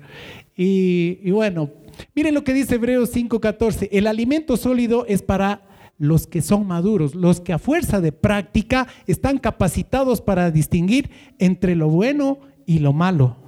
[0.57, 1.69] Y, y bueno,
[2.15, 5.61] miren lo que dice Hebreos 5:14, el alimento sólido es para
[5.99, 11.77] los que son maduros, los que a fuerza de práctica están capacitados para distinguir entre
[11.77, 13.42] lo bueno y lo malo.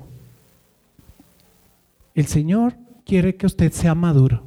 [2.15, 4.43] El Señor quiere que usted sea maduro.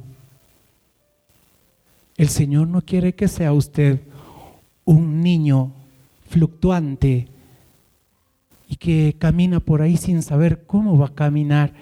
[2.16, 4.00] El Señor no quiere que sea usted
[4.84, 5.72] un niño
[6.28, 7.28] fluctuante
[8.68, 11.72] y que camina por ahí sin saber cómo va a caminar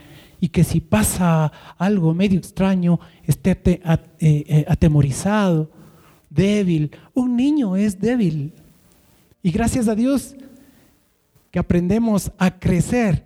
[0.41, 3.81] y que si pasa algo medio extraño esté eh,
[4.21, 5.71] eh, atemorizado
[6.29, 6.91] débil.
[7.15, 8.53] Un niño es débil.
[9.43, 10.37] Y gracias a Dios
[11.51, 13.25] que aprendemos a crecer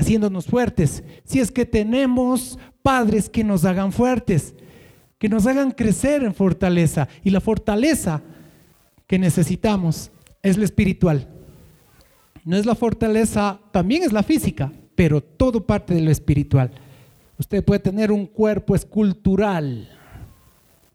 [0.00, 1.04] haciéndonos fuertes.
[1.24, 4.54] Si es que tenemos padres que nos hagan fuertes,
[5.18, 7.08] que nos hagan crecer en fortaleza.
[7.22, 8.22] Y la fortaleza
[9.06, 10.10] que necesitamos
[10.42, 11.28] es la espiritual.
[12.44, 16.70] No es la fortaleza, también es la física, pero todo parte de lo espiritual.
[17.38, 19.88] Usted puede tener un cuerpo escultural,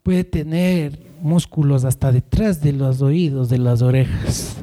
[0.01, 4.57] puede tener músculos hasta detrás de los oídos, de las orejas.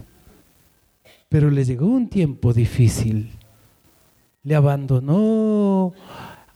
[1.29, 3.31] Pero le llegó un tiempo difícil.
[4.43, 5.93] Le abandonó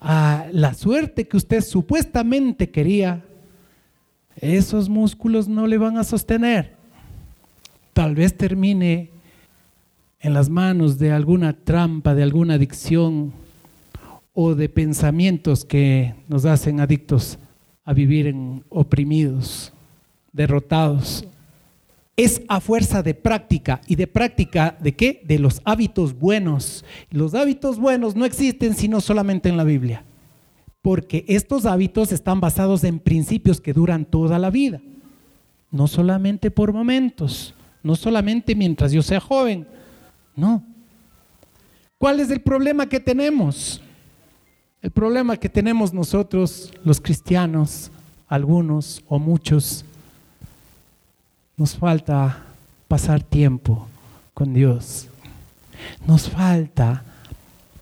[0.01, 3.25] a la suerte que usted supuestamente quería.
[4.37, 6.77] Esos músculos no le van a sostener.
[7.93, 9.11] Tal vez termine
[10.21, 13.33] en las manos de alguna trampa, de alguna adicción
[14.35, 17.39] o de pensamientos que nos hacen adictos
[17.85, 19.73] a vivir en oprimidos,
[20.33, 21.27] derrotados.
[22.17, 23.83] Es a fuerza de práctica.
[23.87, 25.23] ¿Y de práctica de qué?
[25.25, 26.85] De los hábitos buenos.
[27.11, 30.05] Los hábitos buenos no existen sino solamente en la Biblia.
[30.81, 34.81] Porque estos hábitos están basados en principios que duran toda la vida.
[35.71, 37.55] No solamente por momentos.
[37.83, 39.67] No solamente mientras yo sea joven.
[40.35, 40.65] No.
[41.99, 43.83] ¿Cuál es el problema que tenemos?
[44.81, 47.91] El problema que tenemos nosotros, los cristianos,
[48.29, 49.85] algunos o muchos,
[51.57, 52.45] nos falta
[52.87, 53.89] pasar tiempo
[54.35, 55.09] con Dios.
[56.07, 57.03] Nos falta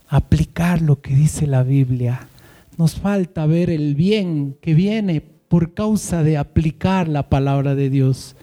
[0.09, 2.29] aplicar lo que dice la Biblia.
[2.77, 8.37] Nos falta ver el bien que viene por causa de aplicar la palabra de Dios.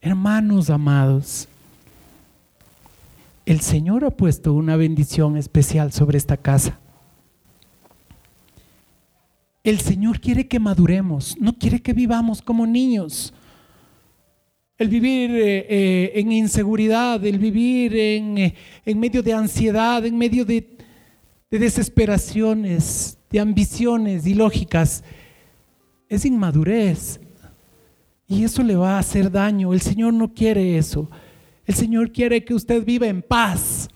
[0.00, 1.48] Hermanos amados,
[3.44, 6.78] el Señor ha puesto una bendición especial sobre esta casa.
[9.62, 13.34] El Señor quiere que maduremos, no quiere que vivamos como niños.
[14.78, 20.18] El vivir eh, eh, en inseguridad, el vivir en, eh, en, medio de ansiedad, en
[20.18, 20.76] medio de,
[21.50, 25.02] de desesperaciones, de ambiciones ilógicas,
[26.10, 27.20] es inmadurez.
[28.28, 29.72] Y eso le va a hacer daño.
[29.72, 31.10] El Señor no quiere eso.
[31.64, 33.88] El Señor quiere que usted viva en paz.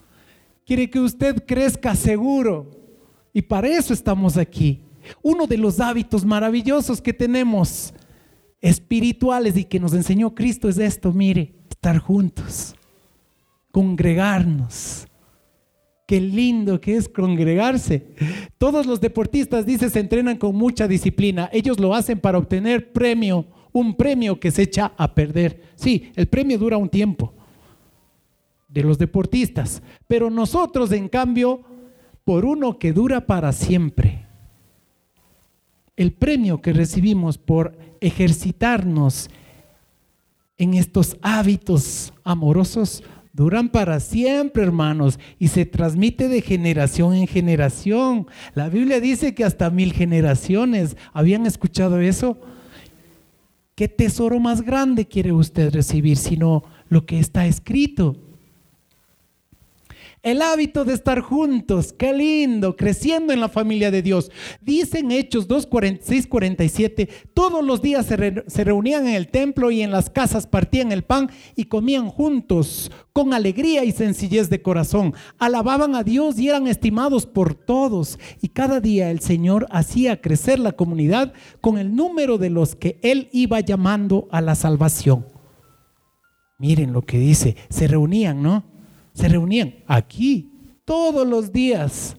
[0.65, 2.71] Quiere que usted crezca seguro.
[3.33, 4.81] Y para eso estamos aquí.
[5.21, 7.93] Uno de los hábitos maravillosos que tenemos
[8.61, 12.75] espirituales y que nos enseñó Cristo es esto, mire, estar juntos,
[13.71, 15.07] congregarnos.
[16.05, 18.13] Qué lindo que es congregarse.
[18.57, 21.49] Todos los deportistas, dice, se entrenan con mucha disciplina.
[21.53, 25.61] Ellos lo hacen para obtener premio, un premio que se echa a perder.
[25.75, 27.33] Sí, el premio dura un tiempo
[28.67, 31.63] de los deportistas, pero nosotros, en cambio,
[32.23, 34.25] por uno que dura para siempre.
[35.95, 39.29] El premio que recibimos por ejercitarnos
[40.57, 48.27] en estos hábitos amorosos duran para siempre, hermanos, y se transmite de generación en generación.
[48.53, 50.97] La Biblia dice que hasta mil generaciones.
[51.13, 52.37] ¿Habían escuchado eso?
[53.75, 58.17] ¿Qué tesoro más grande quiere usted recibir sino lo que está escrito?
[60.23, 64.29] El hábito de estar juntos, qué lindo, creciendo en la familia de Dios.
[64.61, 69.81] Dicen Hechos 2, 46, 47, todos los días se, se, reunían en el templo y
[69.81, 75.15] en las casas partían el pan y comían juntos con alegría y sencillez de corazón.
[75.39, 78.19] Alababan a Dios y eran estimados por todos.
[78.43, 82.99] Y cada día el Señor hacía crecer la comunidad con el número de los que
[83.01, 85.25] Él iba llamando a la salvación.
[86.59, 88.70] Miren lo que dice, se reunían, ¿no?
[89.21, 90.49] Se reunían aquí
[90.83, 92.17] todos los días.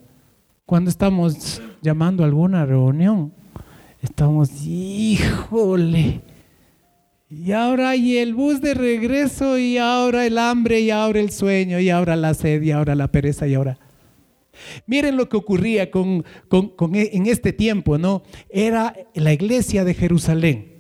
[0.65, 3.33] Cuando estamos llamando a alguna reunión,
[4.01, 6.21] estamos, híjole.
[7.29, 11.81] Y ahora hay el bus de regreso y ahora el hambre y ahora el sueño
[11.81, 13.79] y ahora la sed y ahora la pereza y ahora...
[14.87, 16.25] Miren lo que ocurría con,
[16.93, 18.23] en este tiempo, ¿no?
[18.49, 20.72] Era la iglesia de Jerusalén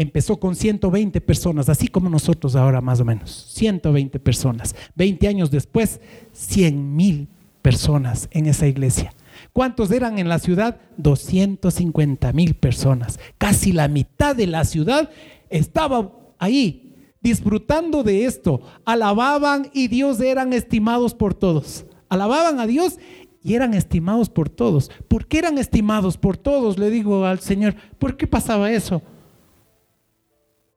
[0.00, 4.74] empezó con 120 personas, así como nosotros ahora más o menos, 120 personas.
[4.94, 6.00] 20 años después,
[6.32, 7.28] 100 mil
[7.60, 9.12] personas en esa iglesia.
[9.52, 10.80] ¿Cuántos eran en la ciudad?
[10.96, 13.20] 250 mil personas.
[13.36, 15.10] Casi la mitad de la ciudad
[15.50, 18.62] estaba ahí, disfrutando de esto.
[18.86, 21.84] Alababan y Dios eran estimados por todos.
[22.08, 22.98] Alababan a Dios
[23.42, 24.90] y eran estimados por todos.
[25.08, 26.78] ¿Por qué eran estimados por todos?
[26.78, 29.02] Le digo al Señor, ¿por qué pasaba eso?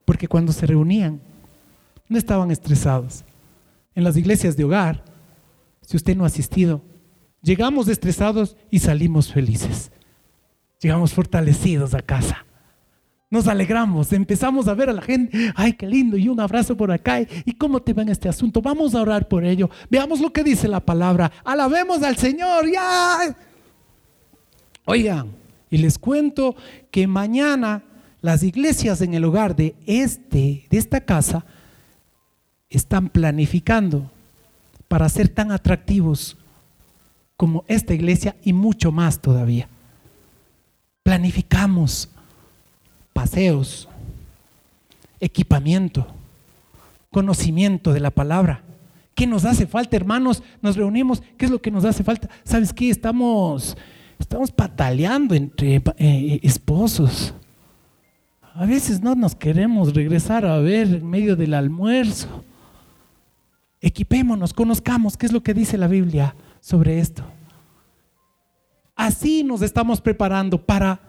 [0.06, 1.22] Porque cuando se reunían,
[2.08, 3.24] no estaban estresados.
[3.96, 5.04] En las iglesias de hogar,
[5.82, 6.82] si usted no ha asistido,
[7.42, 9.92] llegamos estresados y salimos felices.
[10.82, 12.46] Llegamos fortalecidos a casa.
[13.30, 16.92] Nos alegramos, empezamos a ver a la gente, ay, qué lindo, y un abrazo por
[16.92, 20.32] acá, y cómo te va en este asunto, vamos a orar por ello, veamos lo
[20.32, 23.36] que dice la palabra, alabemos al Señor, ya.
[24.86, 25.32] Oigan,
[25.72, 26.56] y les cuento
[26.92, 27.82] que mañana
[28.24, 31.46] las iglesias en el hogar de este, de esta casa,
[32.70, 34.10] están planificando
[34.88, 36.38] para ser tan atractivos
[37.36, 39.68] como esta iglesia y mucho más todavía.
[41.04, 42.10] Planificamos
[43.12, 43.90] paseos,
[45.20, 46.08] equipamiento,
[47.12, 48.64] conocimiento de la palabra.
[49.16, 50.42] ¿Qué nos hace falta, hermanos?
[50.62, 51.22] Nos reunimos.
[51.38, 52.30] ¿Qué es lo que nos hace falta?
[52.46, 52.90] ¿Sabes qué?
[52.90, 53.76] Estamos,
[54.18, 57.34] estamos pataleando entre eh, esposos.
[58.56, 62.44] A veces no nos queremos regresar a ver en medio del almuerzo.
[63.82, 67.24] Equipémonos, conozcamos qué es lo que dice la Biblia sobre esto.
[68.96, 71.02] Así nos estamos preparando para,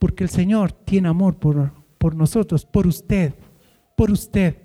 [0.00, 3.32] porque el Señor tiene amor por, por nosotros, por usted,
[3.96, 4.56] por usted.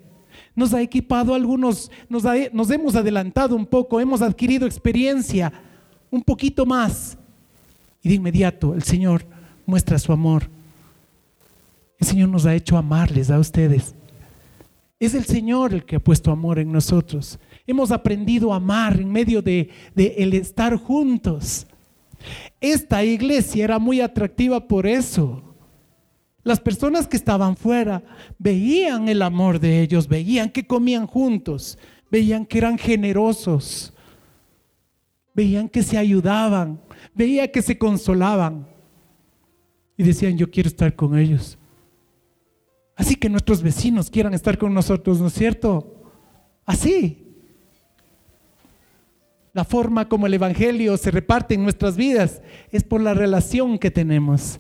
[0.56, 5.54] Nos ha equipado algunos, nos, nos hemos adelantado un poco, hemos adquirido experiencia
[6.10, 7.16] un poquito más.
[8.02, 9.24] Y de inmediato el Señor
[9.68, 10.50] muestra su amor
[12.04, 13.96] el Señor nos ha hecho amarles a ustedes.
[15.00, 17.40] Es el Señor el que ha puesto amor en nosotros.
[17.66, 21.66] Hemos aprendido a amar en medio de, de el estar juntos.
[22.60, 25.56] Esta iglesia era muy atractiva por eso.
[26.44, 28.04] Las personas que estaban fuera
[28.38, 31.78] veían el amor de ellos, veían que comían juntos,
[32.12, 33.94] veían que eran generosos,
[35.34, 36.82] veían que se ayudaban,
[37.14, 38.68] veían que se consolaban
[39.96, 41.58] y decían, yo quiero estar con ellos.
[42.96, 46.04] Así que nuestros vecinos quieran estar con nosotros, ¿no es cierto?
[46.66, 47.20] Así.
[49.54, 52.42] La forma como el Evangelio se reparte en nuestras vidas
[52.72, 54.60] es por la relación que tenemos.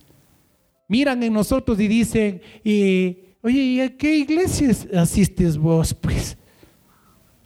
[0.87, 2.41] Miran en nosotros y dicen,
[3.41, 5.93] oye, ¿y a qué iglesia asistes vos?
[5.93, 6.37] Pues,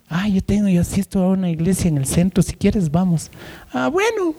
[0.10, 3.32] ah, yo tengo, yo asisto a una iglesia en el centro, si quieres vamos.
[3.72, 4.36] Ah, bueno.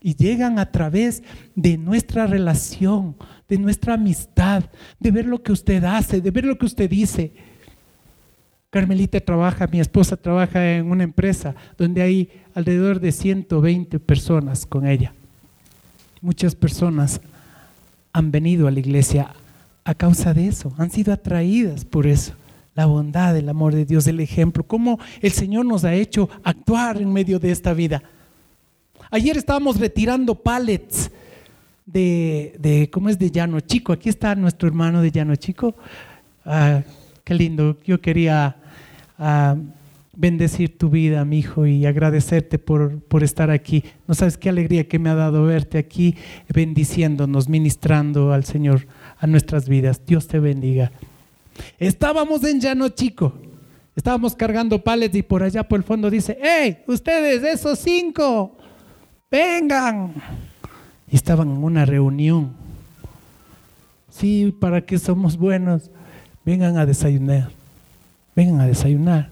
[0.00, 1.22] Y llegan a través
[1.54, 3.16] de nuestra relación,
[3.48, 4.64] de nuestra amistad,
[5.00, 7.32] de ver lo que usted hace, de ver lo que usted dice.
[8.70, 14.86] Carmelita trabaja, mi esposa trabaja en una empresa donde hay alrededor de 120 personas con
[14.86, 15.14] ella.
[16.20, 17.20] Muchas personas
[18.12, 19.32] han venido a la iglesia
[19.84, 22.34] a causa de eso, han sido atraídas por eso.
[22.74, 27.00] La bondad, el amor de Dios, el ejemplo, cómo el Señor nos ha hecho actuar
[27.00, 28.02] en medio de esta vida.
[29.10, 31.10] Ayer estábamos retirando pallets
[31.92, 33.18] de, de ¿cómo es?
[33.18, 33.92] De Llano Chico.
[33.92, 35.74] Aquí está nuestro hermano de Llano Chico.
[36.44, 36.82] Ah,
[37.24, 37.78] qué lindo.
[37.84, 38.56] Yo quería
[39.18, 39.56] ah,
[40.14, 43.84] bendecir tu vida, mi hijo, y agradecerte por, por estar aquí.
[44.06, 46.14] No sabes qué alegría que me ha dado verte aquí,
[46.52, 48.86] bendiciéndonos, ministrando al Señor
[49.18, 50.02] a nuestras vidas.
[50.04, 50.92] Dios te bendiga.
[51.78, 53.32] Estábamos en Llano Chico.
[53.96, 56.78] Estábamos cargando pallets y por allá por el fondo dice, ¡Hey!
[56.86, 58.56] Ustedes, esos cinco,
[59.30, 60.14] vengan.
[61.10, 62.52] Y estaban en una reunión.
[64.10, 65.90] Sí, para que somos buenos,
[66.44, 67.50] vengan a desayunar.
[68.34, 69.30] Vengan a desayunar.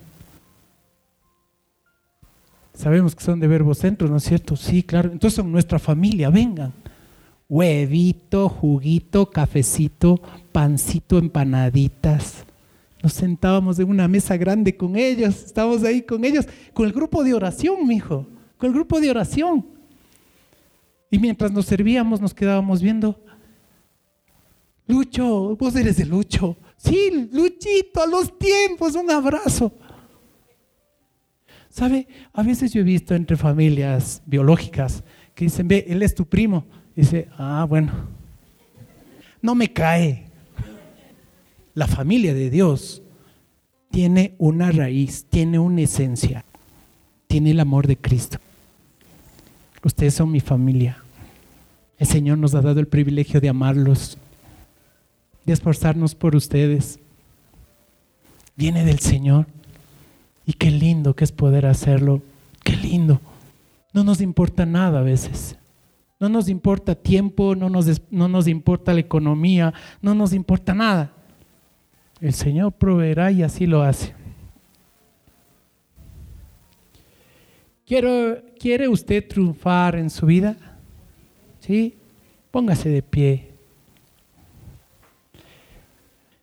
[2.75, 4.55] Sabemos que son de Verbo Centro, ¿no es cierto?
[4.55, 5.11] Sí, claro.
[5.11, 6.73] Entonces son nuestra familia, vengan.
[7.49, 10.21] Huevito, juguito, cafecito,
[10.53, 12.45] pancito, empanaditas.
[13.03, 17.23] Nos sentábamos en una mesa grande con ellos, estábamos ahí con ellos, con el grupo
[17.23, 18.27] de oración, mi hijo,
[18.59, 19.76] con el grupo de oración.
[21.11, 23.21] Y mientras nos servíamos, nos quedábamos viendo.
[24.87, 26.57] Lucho, vos eres de Lucho.
[26.77, 29.73] Sí, Luchito, a los tiempos, un abrazo.
[31.69, 32.09] ¿Sabe?
[32.33, 35.05] A veces yo he visto entre familias biológicas
[35.35, 36.67] que dicen, ve, él es tu primo.
[36.95, 37.93] dice, ah, bueno,
[39.43, 40.27] no me cae.
[41.75, 43.03] La familia de Dios
[43.91, 46.45] tiene una raíz, tiene una esencia,
[47.27, 48.39] tiene el amor de Cristo.
[49.87, 50.99] Ustedes son mi familia.
[51.97, 54.19] El Señor nos ha dado el privilegio de amarlos,
[55.45, 56.99] de esforzarnos por ustedes.
[58.57, 59.47] Viene del Señor.
[60.45, 62.21] Y qué lindo que es poder hacerlo.
[62.65, 63.21] Qué lindo.
[63.93, 65.57] No nos importa nada a veces.
[66.19, 69.73] No nos importa tiempo, no nos, no nos importa la economía,
[70.03, 71.13] no nos importa nada.
[72.21, 74.15] El Señor proveerá y así lo hace.
[77.87, 80.57] ¿Quiero, ¿Quiere usted triunfar en su vida?
[81.61, 81.95] ¿Sí?
[82.51, 83.53] Póngase de pie.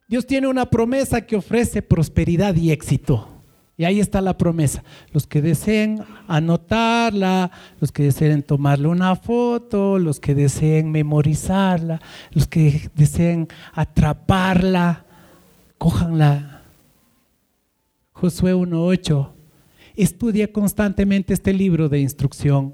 [0.07, 3.27] Dios tiene una promesa que ofrece prosperidad y éxito.
[3.75, 4.83] Y ahí está la promesa.
[5.11, 11.99] Los que deseen anotarla, los que deseen tomarle una foto, los que deseen memorizarla,
[12.31, 15.05] los que deseen atraparla,
[15.77, 16.61] cójanla.
[18.13, 19.32] Josué 1.8.
[19.95, 22.73] Estudia constantemente este libro de instrucción.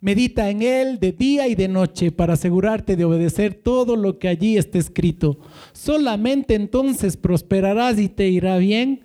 [0.00, 4.26] Medita en él de día y de noche para asegurarte de obedecer todo lo que
[4.26, 5.38] allí está escrito.
[5.72, 9.02] Solamente entonces prosperarás y te irá bien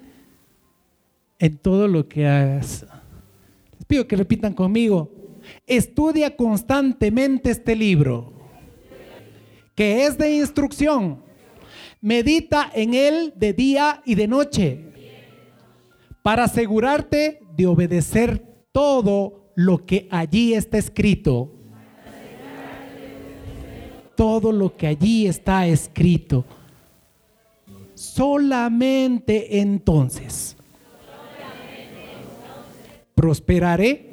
[1.38, 2.88] en todo lo que hagas.
[3.78, 5.12] Les pido que repitan conmigo.
[5.68, 8.34] Estudia constantemente este libro,
[9.76, 11.22] que es de instrucción.
[12.02, 14.86] Medita en él de día y de noche,
[16.24, 21.54] para asegurarte de obedecer todo lo que allí está escrito.
[24.16, 26.46] Todo lo que allí está escrito.
[27.94, 30.58] Solamente entonces
[33.16, 34.08] prosperaré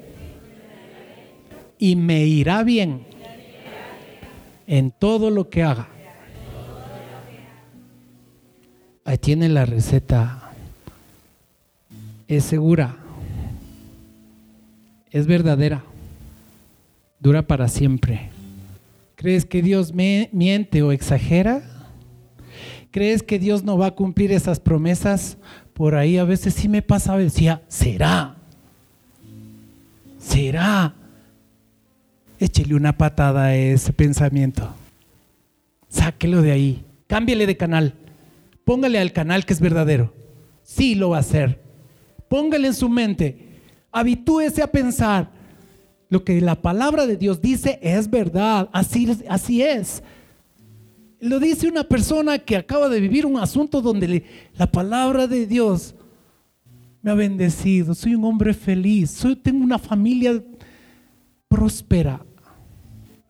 [1.79, 3.07] y me irá bien
[4.67, 5.89] en todo lo que haga.
[9.05, 10.44] Ahí tiene la receta.
[12.29, 12.97] Es segura.
[15.11, 15.85] Es verdadera.
[17.21, 18.31] Dura para siempre.
[19.17, 21.63] ¿Crees que Dios me miente o exagera?
[22.91, 25.39] ¿Crees que Dios no va a cumplir esas promesas?
[25.73, 28.37] Por ahí a veces sí me pasa, decía, será.
[30.19, 30.95] ¿Será?
[32.39, 34.75] Échele una patada a ese pensamiento.
[35.89, 36.85] Sáquelo de ahí.
[37.07, 37.95] Cámbiale de canal.
[38.65, 40.13] Póngale al canal que es verdadero.
[40.63, 41.64] Sí lo va a hacer.
[42.29, 43.61] Póngale en su mente.
[43.93, 45.31] Habitúese a pensar.
[46.09, 48.69] Lo que la palabra de Dios dice es verdad.
[48.73, 50.03] Así, así es.
[51.21, 54.25] Lo dice una persona que acaba de vivir un asunto donde
[54.57, 55.95] la palabra de Dios
[57.01, 60.43] me ha bendecido, soy un hombre feliz, soy, tengo una familia
[61.49, 62.25] próspera.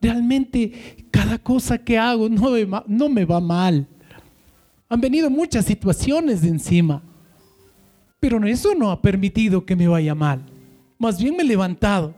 [0.01, 3.87] Realmente cada cosa que hago no me, no me va mal.
[4.87, 7.01] Han venido muchas situaciones de encima,
[8.27, 10.43] pero eso no ha permitido que me vaya mal.
[10.97, 12.15] Más bien me he levantado.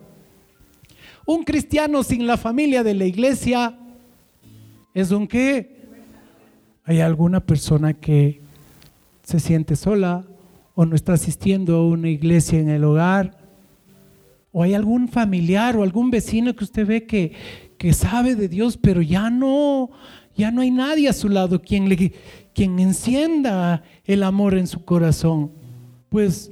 [1.26, 3.78] Un cristiano sin la familia de la iglesia
[4.93, 5.82] es un qué.
[6.86, 8.39] Hay alguna persona que
[9.22, 10.24] se siente sola,
[10.76, 13.38] o no está asistiendo a una iglesia en el hogar,
[14.53, 17.34] o hay algún familiar o algún vecino que usted ve que,
[17.78, 19.89] que sabe de Dios, pero ya no,
[20.38, 22.14] Ya no hay nadie a su lado quien, le,
[22.53, 25.66] quien encienda el amor en su corazón.
[26.10, 26.51] Pues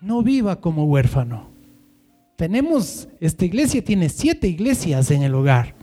[0.00, 1.48] no viva como huérfano.
[2.36, 5.74] Tenemos, esta iglesia tiene siete iglesias en el hogar.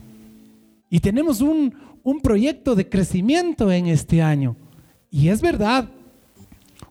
[0.88, 4.56] Y tenemos un, un proyecto de crecimiento en este año.
[5.10, 5.88] Y es verdad,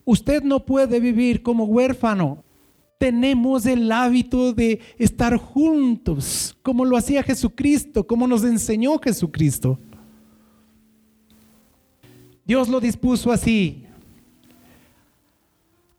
[0.04, 2.44] usted no puede vivir como huérfano.
[2.98, 9.80] Tenemos el hábito de estar juntos, como lo hacía Jesucristo, como nos enseñó Jesucristo.
[12.46, 13.86] Dios lo dispuso así.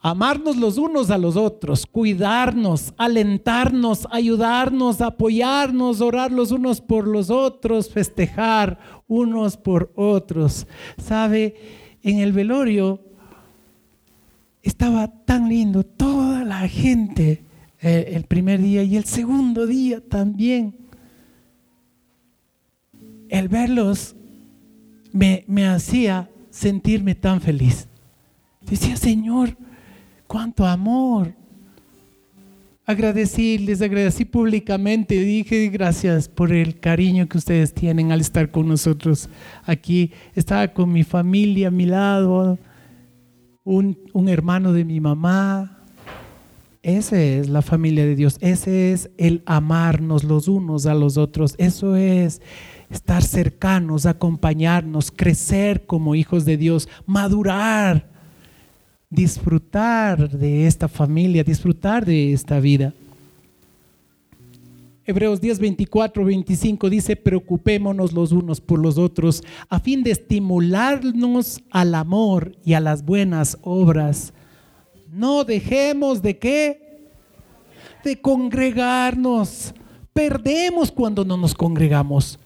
[0.06, 7.30] Amarnos los unos a los otros, cuidarnos, alentarnos, ayudarnos, apoyarnos, orar los unos por los
[7.30, 8.78] otros, festejar
[9.08, 10.66] unos por otros.
[10.98, 11.56] ¿Sabe?
[12.02, 13.00] En el velorio
[14.60, 17.42] estaba tan lindo, toda la gente
[17.80, 20.76] eh, el primer día y el segundo día también.
[23.30, 24.16] El verlos
[25.12, 27.88] me, me hacía sentirme tan feliz.
[28.60, 29.56] Decía, Señor,
[30.26, 31.32] cuánto amor.
[32.86, 38.68] Agradecí, les agradecí públicamente, dije gracias por el cariño que ustedes tienen al estar con
[38.68, 39.30] nosotros
[39.64, 40.12] aquí.
[40.34, 42.58] Estaba con mi familia a mi lado,
[43.64, 45.78] un, un hermano de mi mamá.
[46.82, 51.54] Esa es la familia de Dios, ese es el amarnos los unos a los otros,
[51.56, 52.42] eso es
[52.90, 58.13] estar cercanos, acompañarnos, crecer como hijos de Dios, madurar,
[59.14, 62.92] disfrutar de esta familia, disfrutar de esta vida.
[65.06, 71.60] Hebreos 10, 24, 25 dice, preocupémonos los unos por los otros a fin de estimularnos
[71.70, 74.32] al amor y a las buenas obras.
[75.12, 77.10] No dejemos de qué?
[78.02, 79.74] De congregarnos.
[80.14, 82.38] Perdemos cuando no nos congregamos.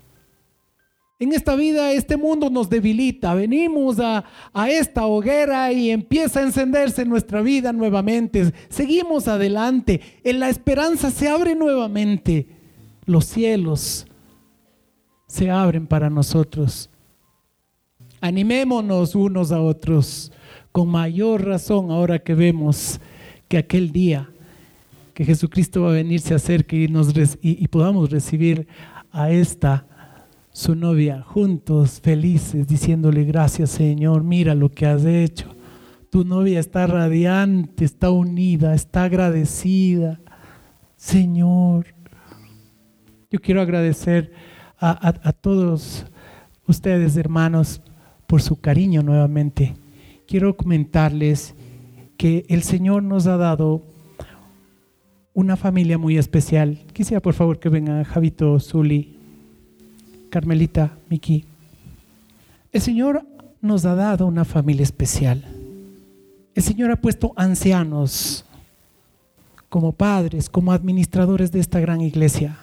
[1.21, 3.35] En esta vida, este mundo nos debilita.
[3.35, 4.25] Venimos a,
[4.69, 8.53] esta hoguera y empieza a encenderse nuestra vida nuevamente.
[8.69, 10.01] Seguimos adelante.
[10.23, 12.47] En la esperanza se abre nuevamente.
[13.05, 14.07] Los cielos
[15.27, 16.89] se abren para nosotros.
[18.21, 20.31] Animémonos unos a otros
[20.71, 23.01] con mayor razón ahora que vemos
[23.49, 24.31] que aquel día
[25.15, 27.13] que Jesucristo va a venir se acerque y, nos,
[27.43, 28.69] y podamos recibir
[29.11, 29.85] a esta
[30.59, 35.55] su novia juntos, felices, diciéndole gracias Señor, mira lo que has hecho.
[36.11, 40.19] Tu novia está radiante, está unida, está agradecida.
[40.97, 41.87] Señor,
[43.31, 44.33] yo quiero agradecer
[44.81, 46.07] a, a todos
[46.67, 47.81] ustedes, hermanos,
[48.27, 49.77] por su cariño nuevamente.
[50.27, 51.55] Quiero comentarles
[52.17, 53.85] que el Señor nos ha dado
[55.35, 56.85] una familia muy especial.
[56.93, 59.18] Quisiera por favor que venga Javito Zuli.
[60.31, 61.45] Carmelita, Miki,
[62.73, 63.27] el Señor
[63.61, 65.45] nos ha dado una familia especial.
[66.55, 68.45] El Señor ha puesto ancianos
[69.69, 72.59] como padres, como administradores de esta gran iglesia,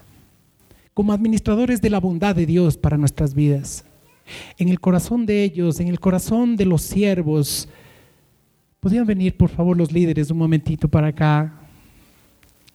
[0.94, 3.84] como administradores de la bondad de Dios para nuestras vidas.
[4.58, 7.68] En el corazón de ellos, en el corazón de los siervos,
[8.80, 11.54] ¿podrían venir por favor los líderes un momentito para acá?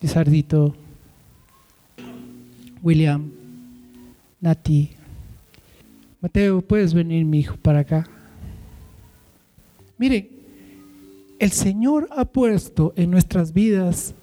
[0.00, 0.74] Lizardito,
[2.82, 3.39] William.
[4.40, 4.90] Nati.
[6.20, 8.06] Mateo, puedes venir, mi hijo, para acá.
[9.98, 10.28] Miren,
[11.38, 14.14] el Señor ha puesto en nuestras vidas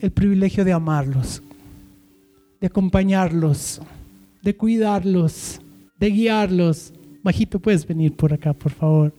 [0.00, 1.42] el privilegio de amarlos,
[2.60, 3.80] de acompañarlos,
[4.42, 5.60] de cuidarlos,
[5.98, 6.92] de guiarlos.
[7.22, 9.14] Majito, puedes venir por acá, por favor.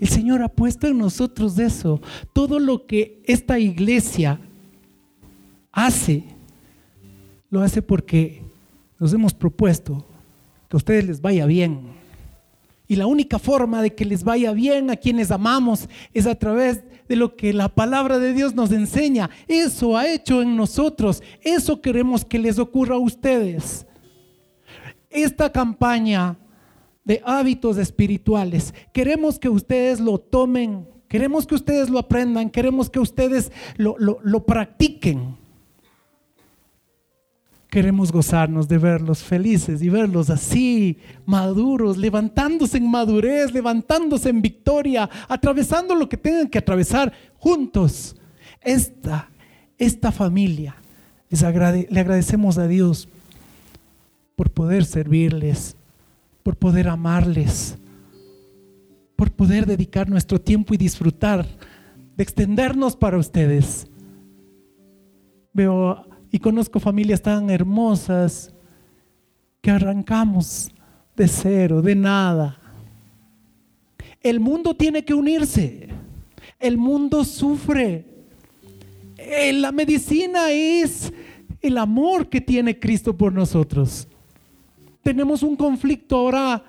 [0.00, 2.00] El Señor ha puesto en nosotros eso.
[2.32, 4.40] Todo lo que esta iglesia
[5.72, 6.24] hace,
[7.50, 8.43] lo hace porque
[8.98, 10.04] nos hemos propuesto
[10.68, 12.04] que a ustedes les vaya bien.
[12.86, 16.82] Y la única forma de que les vaya bien a quienes amamos es a través
[17.08, 19.30] de lo que la palabra de Dios nos enseña.
[19.48, 21.22] Eso ha hecho en nosotros.
[21.42, 23.86] Eso queremos que les ocurra a ustedes.
[25.10, 26.36] Esta campaña
[27.04, 32.98] de hábitos espirituales, queremos que ustedes lo tomen, queremos que ustedes lo aprendan, queremos que
[32.98, 35.36] ustedes lo, lo, lo practiquen.
[37.74, 40.96] Queremos gozarnos de verlos felices y verlos así,
[41.26, 48.14] maduros, levantándose en madurez, levantándose en victoria, atravesando lo que tengan que atravesar juntos.
[48.60, 49.28] Esta,
[49.76, 50.76] esta familia,
[51.28, 53.08] le agradecemos a Dios
[54.36, 55.74] por poder servirles,
[56.44, 57.76] por poder amarles,
[59.16, 61.44] por poder dedicar nuestro tiempo y disfrutar
[62.16, 63.88] de extendernos para ustedes.
[65.52, 68.52] Veo y conozco familias tan hermosas
[69.60, 70.68] que arrancamos
[71.14, 72.58] de cero, de nada.
[74.20, 75.90] El mundo tiene que unirse.
[76.58, 78.04] El mundo sufre.
[79.16, 81.12] Eh, la medicina es
[81.60, 84.08] el amor que tiene Cristo por nosotros.
[85.04, 86.64] Tenemos un conflicto ahora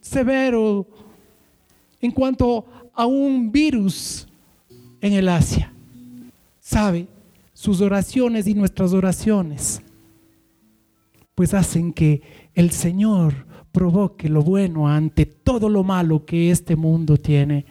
[0.00, 0.88] severo
[2.00, 4.26] en cuanto a un virus
[5.00, 5.72] en el Asia.
[6.58, 7.06] ¿Sabe?
[7.58, 9.82] Sus oraciones y nuestras oraciones
[11.34, 12.22] pues hacen que
[12.54, 13.34] el Señor
[13.72, 17.66] provoque lo bueno ante todo lo malo que este mundo tiene.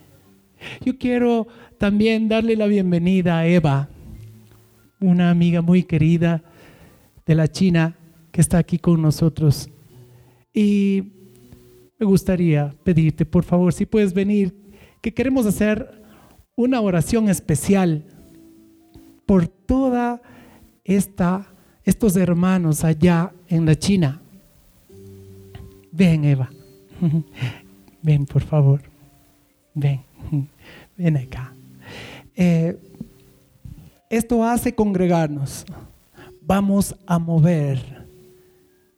[0.83, 3.87] Yo quiero también darle la bienvenida a Eva,
[4.99, 6.43] una amiga muy querida
[7.25, 7.95] de la China
[8.33, 9.69] que está aquí con nosotros.
[10.53, 11.13] Y
[11.97, 14.53] me gustaría pedirte, por favor, si puedes venir,
[15.01, 16.03] que queremos hacer
[16.57, 18.03] una oración especial
[19.27, 20.19] por toda
[20.83, 21.45] esta
[21.87, 24.19] estos hermanos allá en la China.
[25.91, 26.49] Ven, Eva.
[28.01, 28.81] Ven, por favor.
[29.73, 30.01] Ven.
[30.97, 31.53] Ven acá.
[32.35, 32.77] Eh,
[34.09, 35.65] esto hace congregarnos.
[36.41, 38.05] Vamos a mover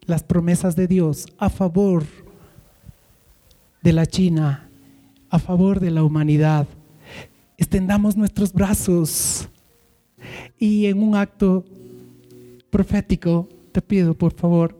[0.06, 2.06] las promesas de Dios a favor
[3.84, 4.68] de la China,
[5.30, 6.68] a favor de la humanidad.
[7.56, 9.48] Extendamos nuestros brazos
[10.58, 11.66] y en un acto
[12.70, 14.76] profético, te pido por favor,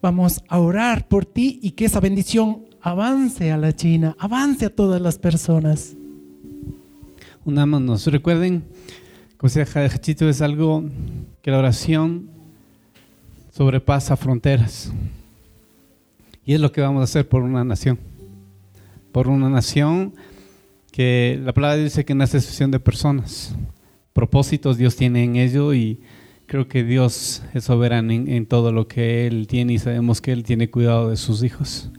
[0.00, 4.74] vamos a orar por ti y que esa bendición avance a la China, avance a
[4.74, 5.94] todas las personas.
[7.44, 8.06] Unámonos.
[8.06, 8.64] Recuerden,
[9.36, 10.84] como decía Hachito, es algo
[11.40, 12.28] que la oración
[13.52, 14.92] sobrepasa fronteras.
[16.44, 17.98] Y es lo que vamos a hacer por una nación.
[19.12, 20.14] Por una nación
[20.92, 23.56] que la palabra dice que nace asociación de personas
[24.12, 26.00] propósitos Dios tiene en ello y
[26.46, 30.44] creo que Dios es soberano en, todo lo que Él tiene y sabemos que Él
[30.44, 31.90] tiene cuidado de sus hijos.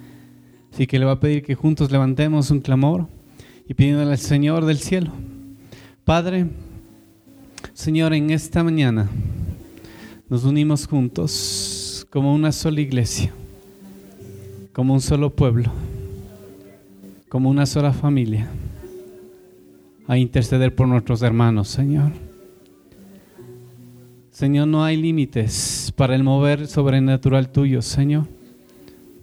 [0.72, 3.08] Así que le va a pedir que juntos levantemos un clamor
[3.68, 5.12] y pidiéndole al Señor del cielo.
[6.06, 6.46] Padre,
[7.74, 9.10] Señor, en esta mañana
[10.30, 13.34] nos unimos juntos como una sola iglesia,
[14.72, 15.72] como un solo pueblo,
[17.28, 18.48] como una sola familia
[20.08, 22.12] a interceder por nuestros hermanos, Señor.
[24.32, 28.28] Señor, no hay límites para el mover sobrenatural tuyo, Señor.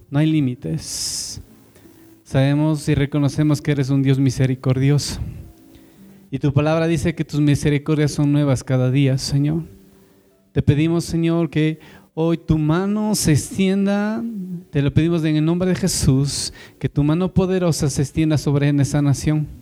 [0.09, 1.41] No hay límites.
[2.23, 5.19] Sabemos y reconocemos que eres un Dios misericordioso.
[6.31, 9.63] Y tu palabra dice que tus misericordias son nuevas cada día, Señor.
[10.53, 11.79] Te pedimos, Señor, que
[12.13, 14.23] hoy tu mano se extienda,
[14.69, 18.69] te lo pedimos en el nombre de Jesús, que tu mano poderosa se extienda sobre
[18.69, 19.60] esa nación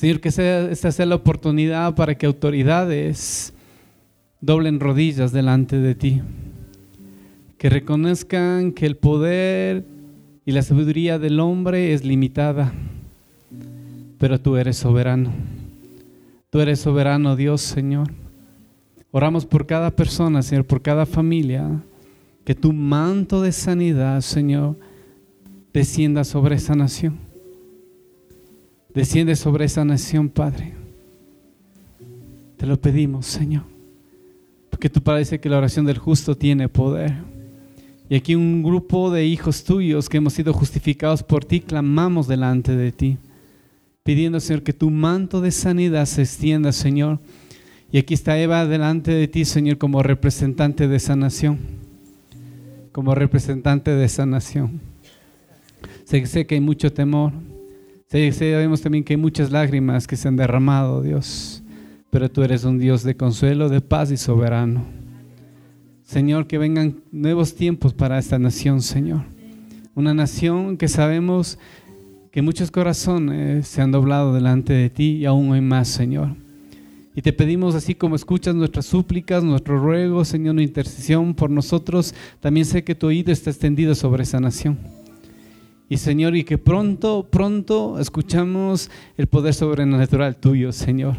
[0.00, 3.52] Señor, que sea, esta sea la oportunidad para que autoridades
[4.40, 6.22] doblen rodillas delante de ti.
[7.58, 9.84] Que reconozcan que el poder
[10.46, 12.72] y la sabiduría del hombre es limitada,
[14.16, 15.34] pero tú eres soberano.
[16.48, 18.10] Tú eres soberano, Dios, Señor.
[19.10, 21.82] Oramos por cada persona, Señor, por cada familia.
[22.46, 24.78] Que tu manto de sanidad, Señor,
[25.74, 27.29] descienda sobre esa nación
[28.94, 30.74] Desciende sobre esa nación, Padre.
[32.56, 33.62] Te lo pedimos, Señor.
[34.68, 37.14] Porque tu Padre dice que la oración del justo tiene poder.
[38.08, 42.74] Y aquí un grupo de hijos tuyos que hemos sido justificados por ti, clamamos delante
[42.74, 43.18] de ti,
[44.02, 47.20] pidiendo, Señor, que tu manto de sanidad se extienda, Señor.
[47.92, 51.58] Y aquí está Eva delante de ti, Señor, como representante de esa nación.
[52.90, 54.80] Como representante de esa nación.
[56.04, 57.32] Sé, sé que hay mucho temor,
[58.10, 61.62] sabemos también que hay muchas lágrimas que se han derramado, Dios,
[62.10, 64.84] pero tú eres un Dios de consuelo, de paz y soberano.
[66.02, 69.22] Señor, que vengan nuevos tiempos para esta nación, Señor.
[69.94, 71.56] Una nación que sabemos
[72.32, 76.34] que muchos corazones se han doblado delante de ti y aún hay más, Señor.
[77.14, 82.12] Y te pedimos así como escuchas nuestras súplicas, nuestro ruego, Señor, nuestra intercesión por nosotros,
[82.40, 84.99] también sé que tu oído está extendido sobre esa nación.
[85.90, 91.16] Y Señor, y que pronto, pronto escuchamos el poder sobrenatural tuyo, Señor.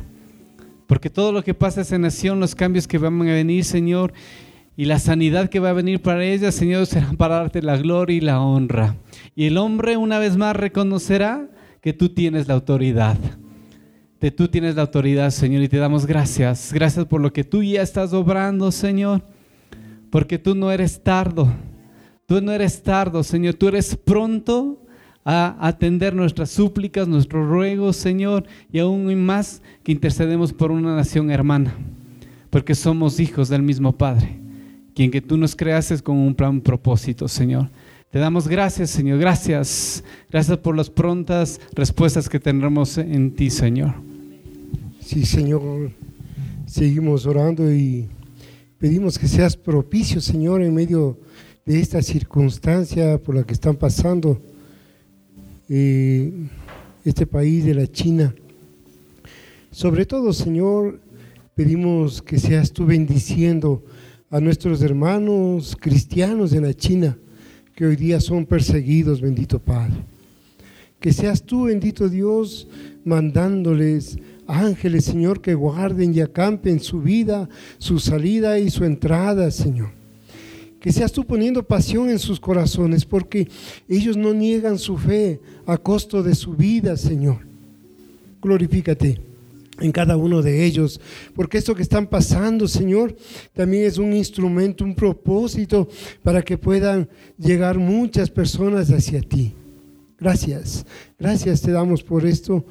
[0.88, 4.14] Porque todo lo que pasa en esa nación, los cambios que van a venir, Señor,
[4.78, 8.16] y la sanidad que va a venir para ella, Señor, será para darte la gloria
[8.16, 8.96] y la honra.
[9.36, 11.50] Y el hombre una vez más reconocerá
[11.82, 13.18] que tú tienes la autoridad.
[14.22, 16.72] Que tú tienes la autoridad, Señor, y te damos gracias.
[16.72, 19.22] Gracias por lo que tú ya estás obrando, Señor.
[20.10, 21.54] Porque tú no eres tardo
[22.32, 24.82] Tú no eres tardo, Señor, tú eres pronto
[25.26, 31.30] a atender nuestras súplicas, nuestros ruegos, Señor, y aún más que intercedemos por una nación
[31.30, 31.76] hermana,
[32.50, 34.40] porque somos hijos del mismo Padre,
[34.96, 37.70] quien que tú nos creaste con un plan, propósito, Señor.
[38.12, 39.20] Te damos gracias, Señor.
[39.20, 40.02] Gracias.
[40.30, 43.96] Gracias por las prontas respuestas que tendremos en ti, Señor.
[45.02, 45.92] Sí, Señor.
[46.66, 48.08] Seguimos orando y
[48.78, 51.18] pedimos que seas propicio, Señor, en medio
[51.66, 54.42] esta circunstancia por la que están pasando
[55.70, 56.32] eh,
[57.06, 58.34] este país de la China.
[59.72, 61.00] Sobre todo, Señor,
[61.56, 63.84] pedimos que seas tú bendiciendo
[64.30, 67.18] a nuestros hermanos cristianos en la China
[67.76, 69.96] que hoy día son perseguidos, bendito Padre.
[71.00, 72.68] Que seas tú, bendito Dios,
[73.06, 80.01] mandándoles ángeles, Señor, que guarden y acampen su vida, su salida y su entrada, Señor.
[80.82, 83.48] Que seas tú poniendo pasión en sus corazones, porque
[83.88, 87.48] ellos no niegan su fe a costo de su vida, Señor.
[88.42, 89.22] Glorifícate
[89.80, 91.00] en cada uno de ellos,
[91.36, 93.16] porque esto que están pasando, Señor,
[93.54, 95.88] también es un instrumento, un propósito
[96.24, 99.54] para que puedan llegar muchas personas hacia ti.
[100.20, 100.86] Gracias,
[101.18, 102.66] gracias te damos por esto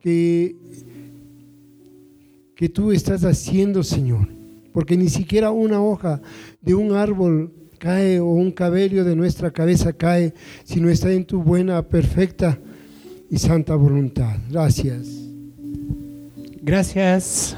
[0.00, 0.56] que,
[2.56, 4.28] que tú estás haciendo, Señor,
[4.74, 6.20] porque ni siquiera una hoja
[6.60, 11.40] de un árbol cae o un cabello de nuestra cabeza cae, sino está en tu
[11.40, 12.58] buena, perfecta
[13.30, 14.36] y santa voluntad.
[14.50, 15.06] Gracias.
[16.60, 17.56] Gracias,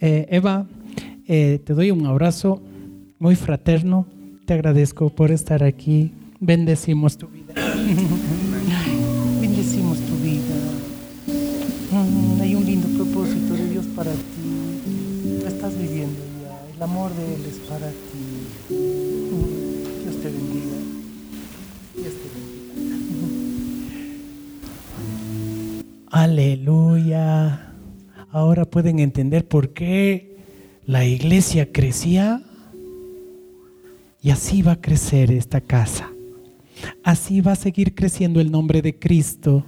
[0.00, 0.66] eh, Eva.
[1.28, 2.60] Eh, te doy un abrazo
[3.20, 4.04] muy fraterno.
[4.46, 6.12] Te agradezco por estar aquí.
[6.40, 7.54] Bendecimos tu vida.
[9.40, 10.56] Bendecimos tu vida.
[11.92, 14.39] Mm, hay un lindo propósito de Dios para ti.
[15.46, 16.74] Estás viviendo ya.
[16.74, 18.46] El amor de Él es para ti.
[18.68, 20.78] Dios te bendiga.
[21.96, 22.60] Dios te bendiga.
[26.10, 27.66] Aleluya
[28.32, 30.36] ahora pueden entender por qué
[30.86, 32.42] la iglesia crecía.
[34.22, 36.10] Y así va a crecer esta casa.
[37.02, 39.64] Así va a seguir creciendo el nombre de Cristo.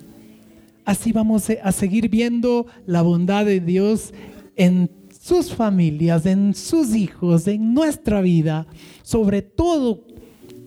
[0.84, 4.12] Así vamos a seguir viendo la bondad de Dios
[4.56, 4.90] en
[5.22, 8.66] sus familias, en sus hijos, en nuestra vida,
[9.04, 10.04] sobre todo,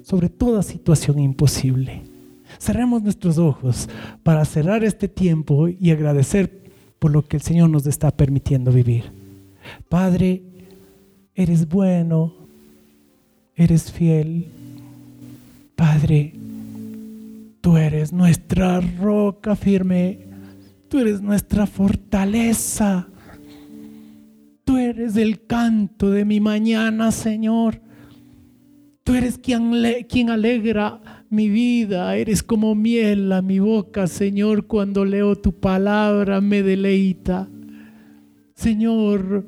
[0.02, 2.04] sobre toda situación imposible.
[2.58, 3.90] Cerremos nuestros ojos
[4.24, 9.04] para cerrar este tiempo y agradecer por lo que el Señor nos está permitiendo vivir.
[9.90, 10.42] Padre,
[11.34, 12.34] eres bueno,
[13.56, 14.48] eres fiel.
[15.76, 16.34] Padre,
[17.60, 20.20] tú eres nuestra roca firme,
[20.88, 23.10] tú eres nuestra fortaleza.
[24.66, 27.82] Tú eres el canto de mi mañana, Señor.
[29.04, 29.72] Tú eres quien,
[30.10, 36.42] quien alegra mi vida, eres como miel a mi boca, Señor, cuando leo tu palabra
[36.42, 37.48] me deleita.
[38.56, 39.48] Señor,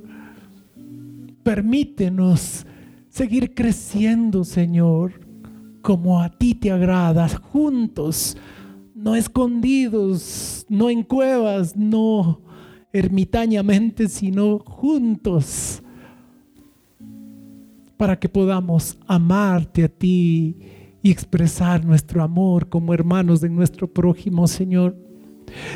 [1.42, 2.68] permítenos
[3.10, 5.14] seguir creciendo, Señor,
[5.82, 8.38] como a ti te agradas, juntos,
[8.94, 12.42] no escondidos, no en cuevas, no
[12.98, 15.82] ermitañamente, sino juntos
[17.98, 20.56] para que podamos amarte a ti
[21.02, 24.96] y expresar nuestro amor como hermanos de nuestro prójimo, Señor.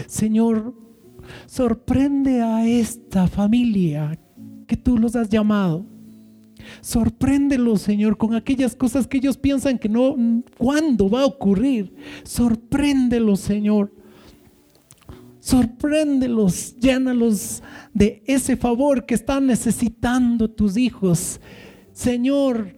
[0.07, 0.74] Señor,
[1.47, 4.19] sorprende a esta familia
[4.67, 5.86] que tú los has llamado.
[6.82, 10.15] Sorpréndelos, Señor, con aquellas cosas que ellos piensan que no,
[10.57, 11.93] ¿cuándo va a ocurrir?
[12.24, 13.91] Sorpréndelos, Señor.
[15.42, 17.62] Sorpréndelos, llénalos
[17.94, 21.42] de ese favor que están necesitando tus hijos
[21.94, 22.74] Señor,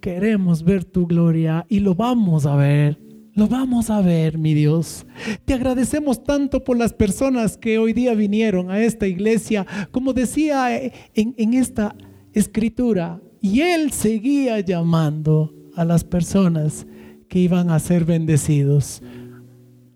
[0.00, 2.98] queremos ver tu gloria y lo vamos a ver.
[3.34, 5.06] Lo vamos a ver, mi Dios.
[5.44, 10.80] Te agradecemos tanto por las personas que hoy día vinieron a esta iglesia, como decía
[10.80, 11.96] en, en esta
[12.32, 16.86] escritura, y Él seguía llamando a las personas
[17.28, 19.02] que iban a ser bendecidos.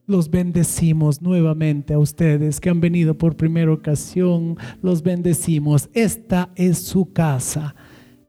[0.08, 4.56] Los bendecimos nuevamente a ustedes que han venido por primera ocasión.
[4.80, 5.90] Los bendecimos.
[5.92, 7.74] Esta es su casa.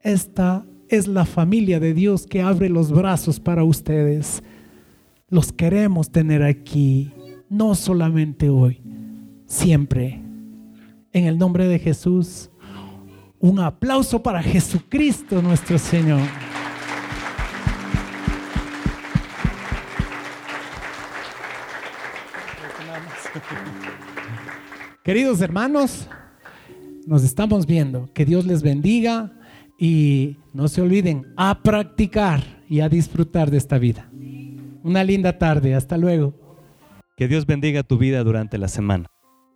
[0.01, 4.43] Esta es la familia de Dios que abre los brazos para ustedes.
[5.29, 7.13] Los queremos tener aquí,
[7.49, 8.81] no solamente hoy,
[9.45, 10.21] siempre.
[11.13, 12.49] En el nombre de Jesús,
[13.39, 16.27] un aplauso para Jesucristo nuestro Señor.
[25.09, 26.07] Queridos hermanos,
[27.07, 28.13] nos estamos viendo.
[28.13, 29.31] Que Dios les bendiga.
[29.79, 34.07] Y no se olviden a practicar y a disfrutar de esta vida.
[34.83, 36.35] Una linda tarde, hasta luego.
[37.17, 39.07] Que Dios bendiga tu vida durante la semana.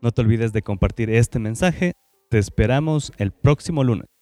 [0.02, 1.94] No te olvides de compartir este mensaje
[2.32, 4.13] Te esperamos el próximo lunes.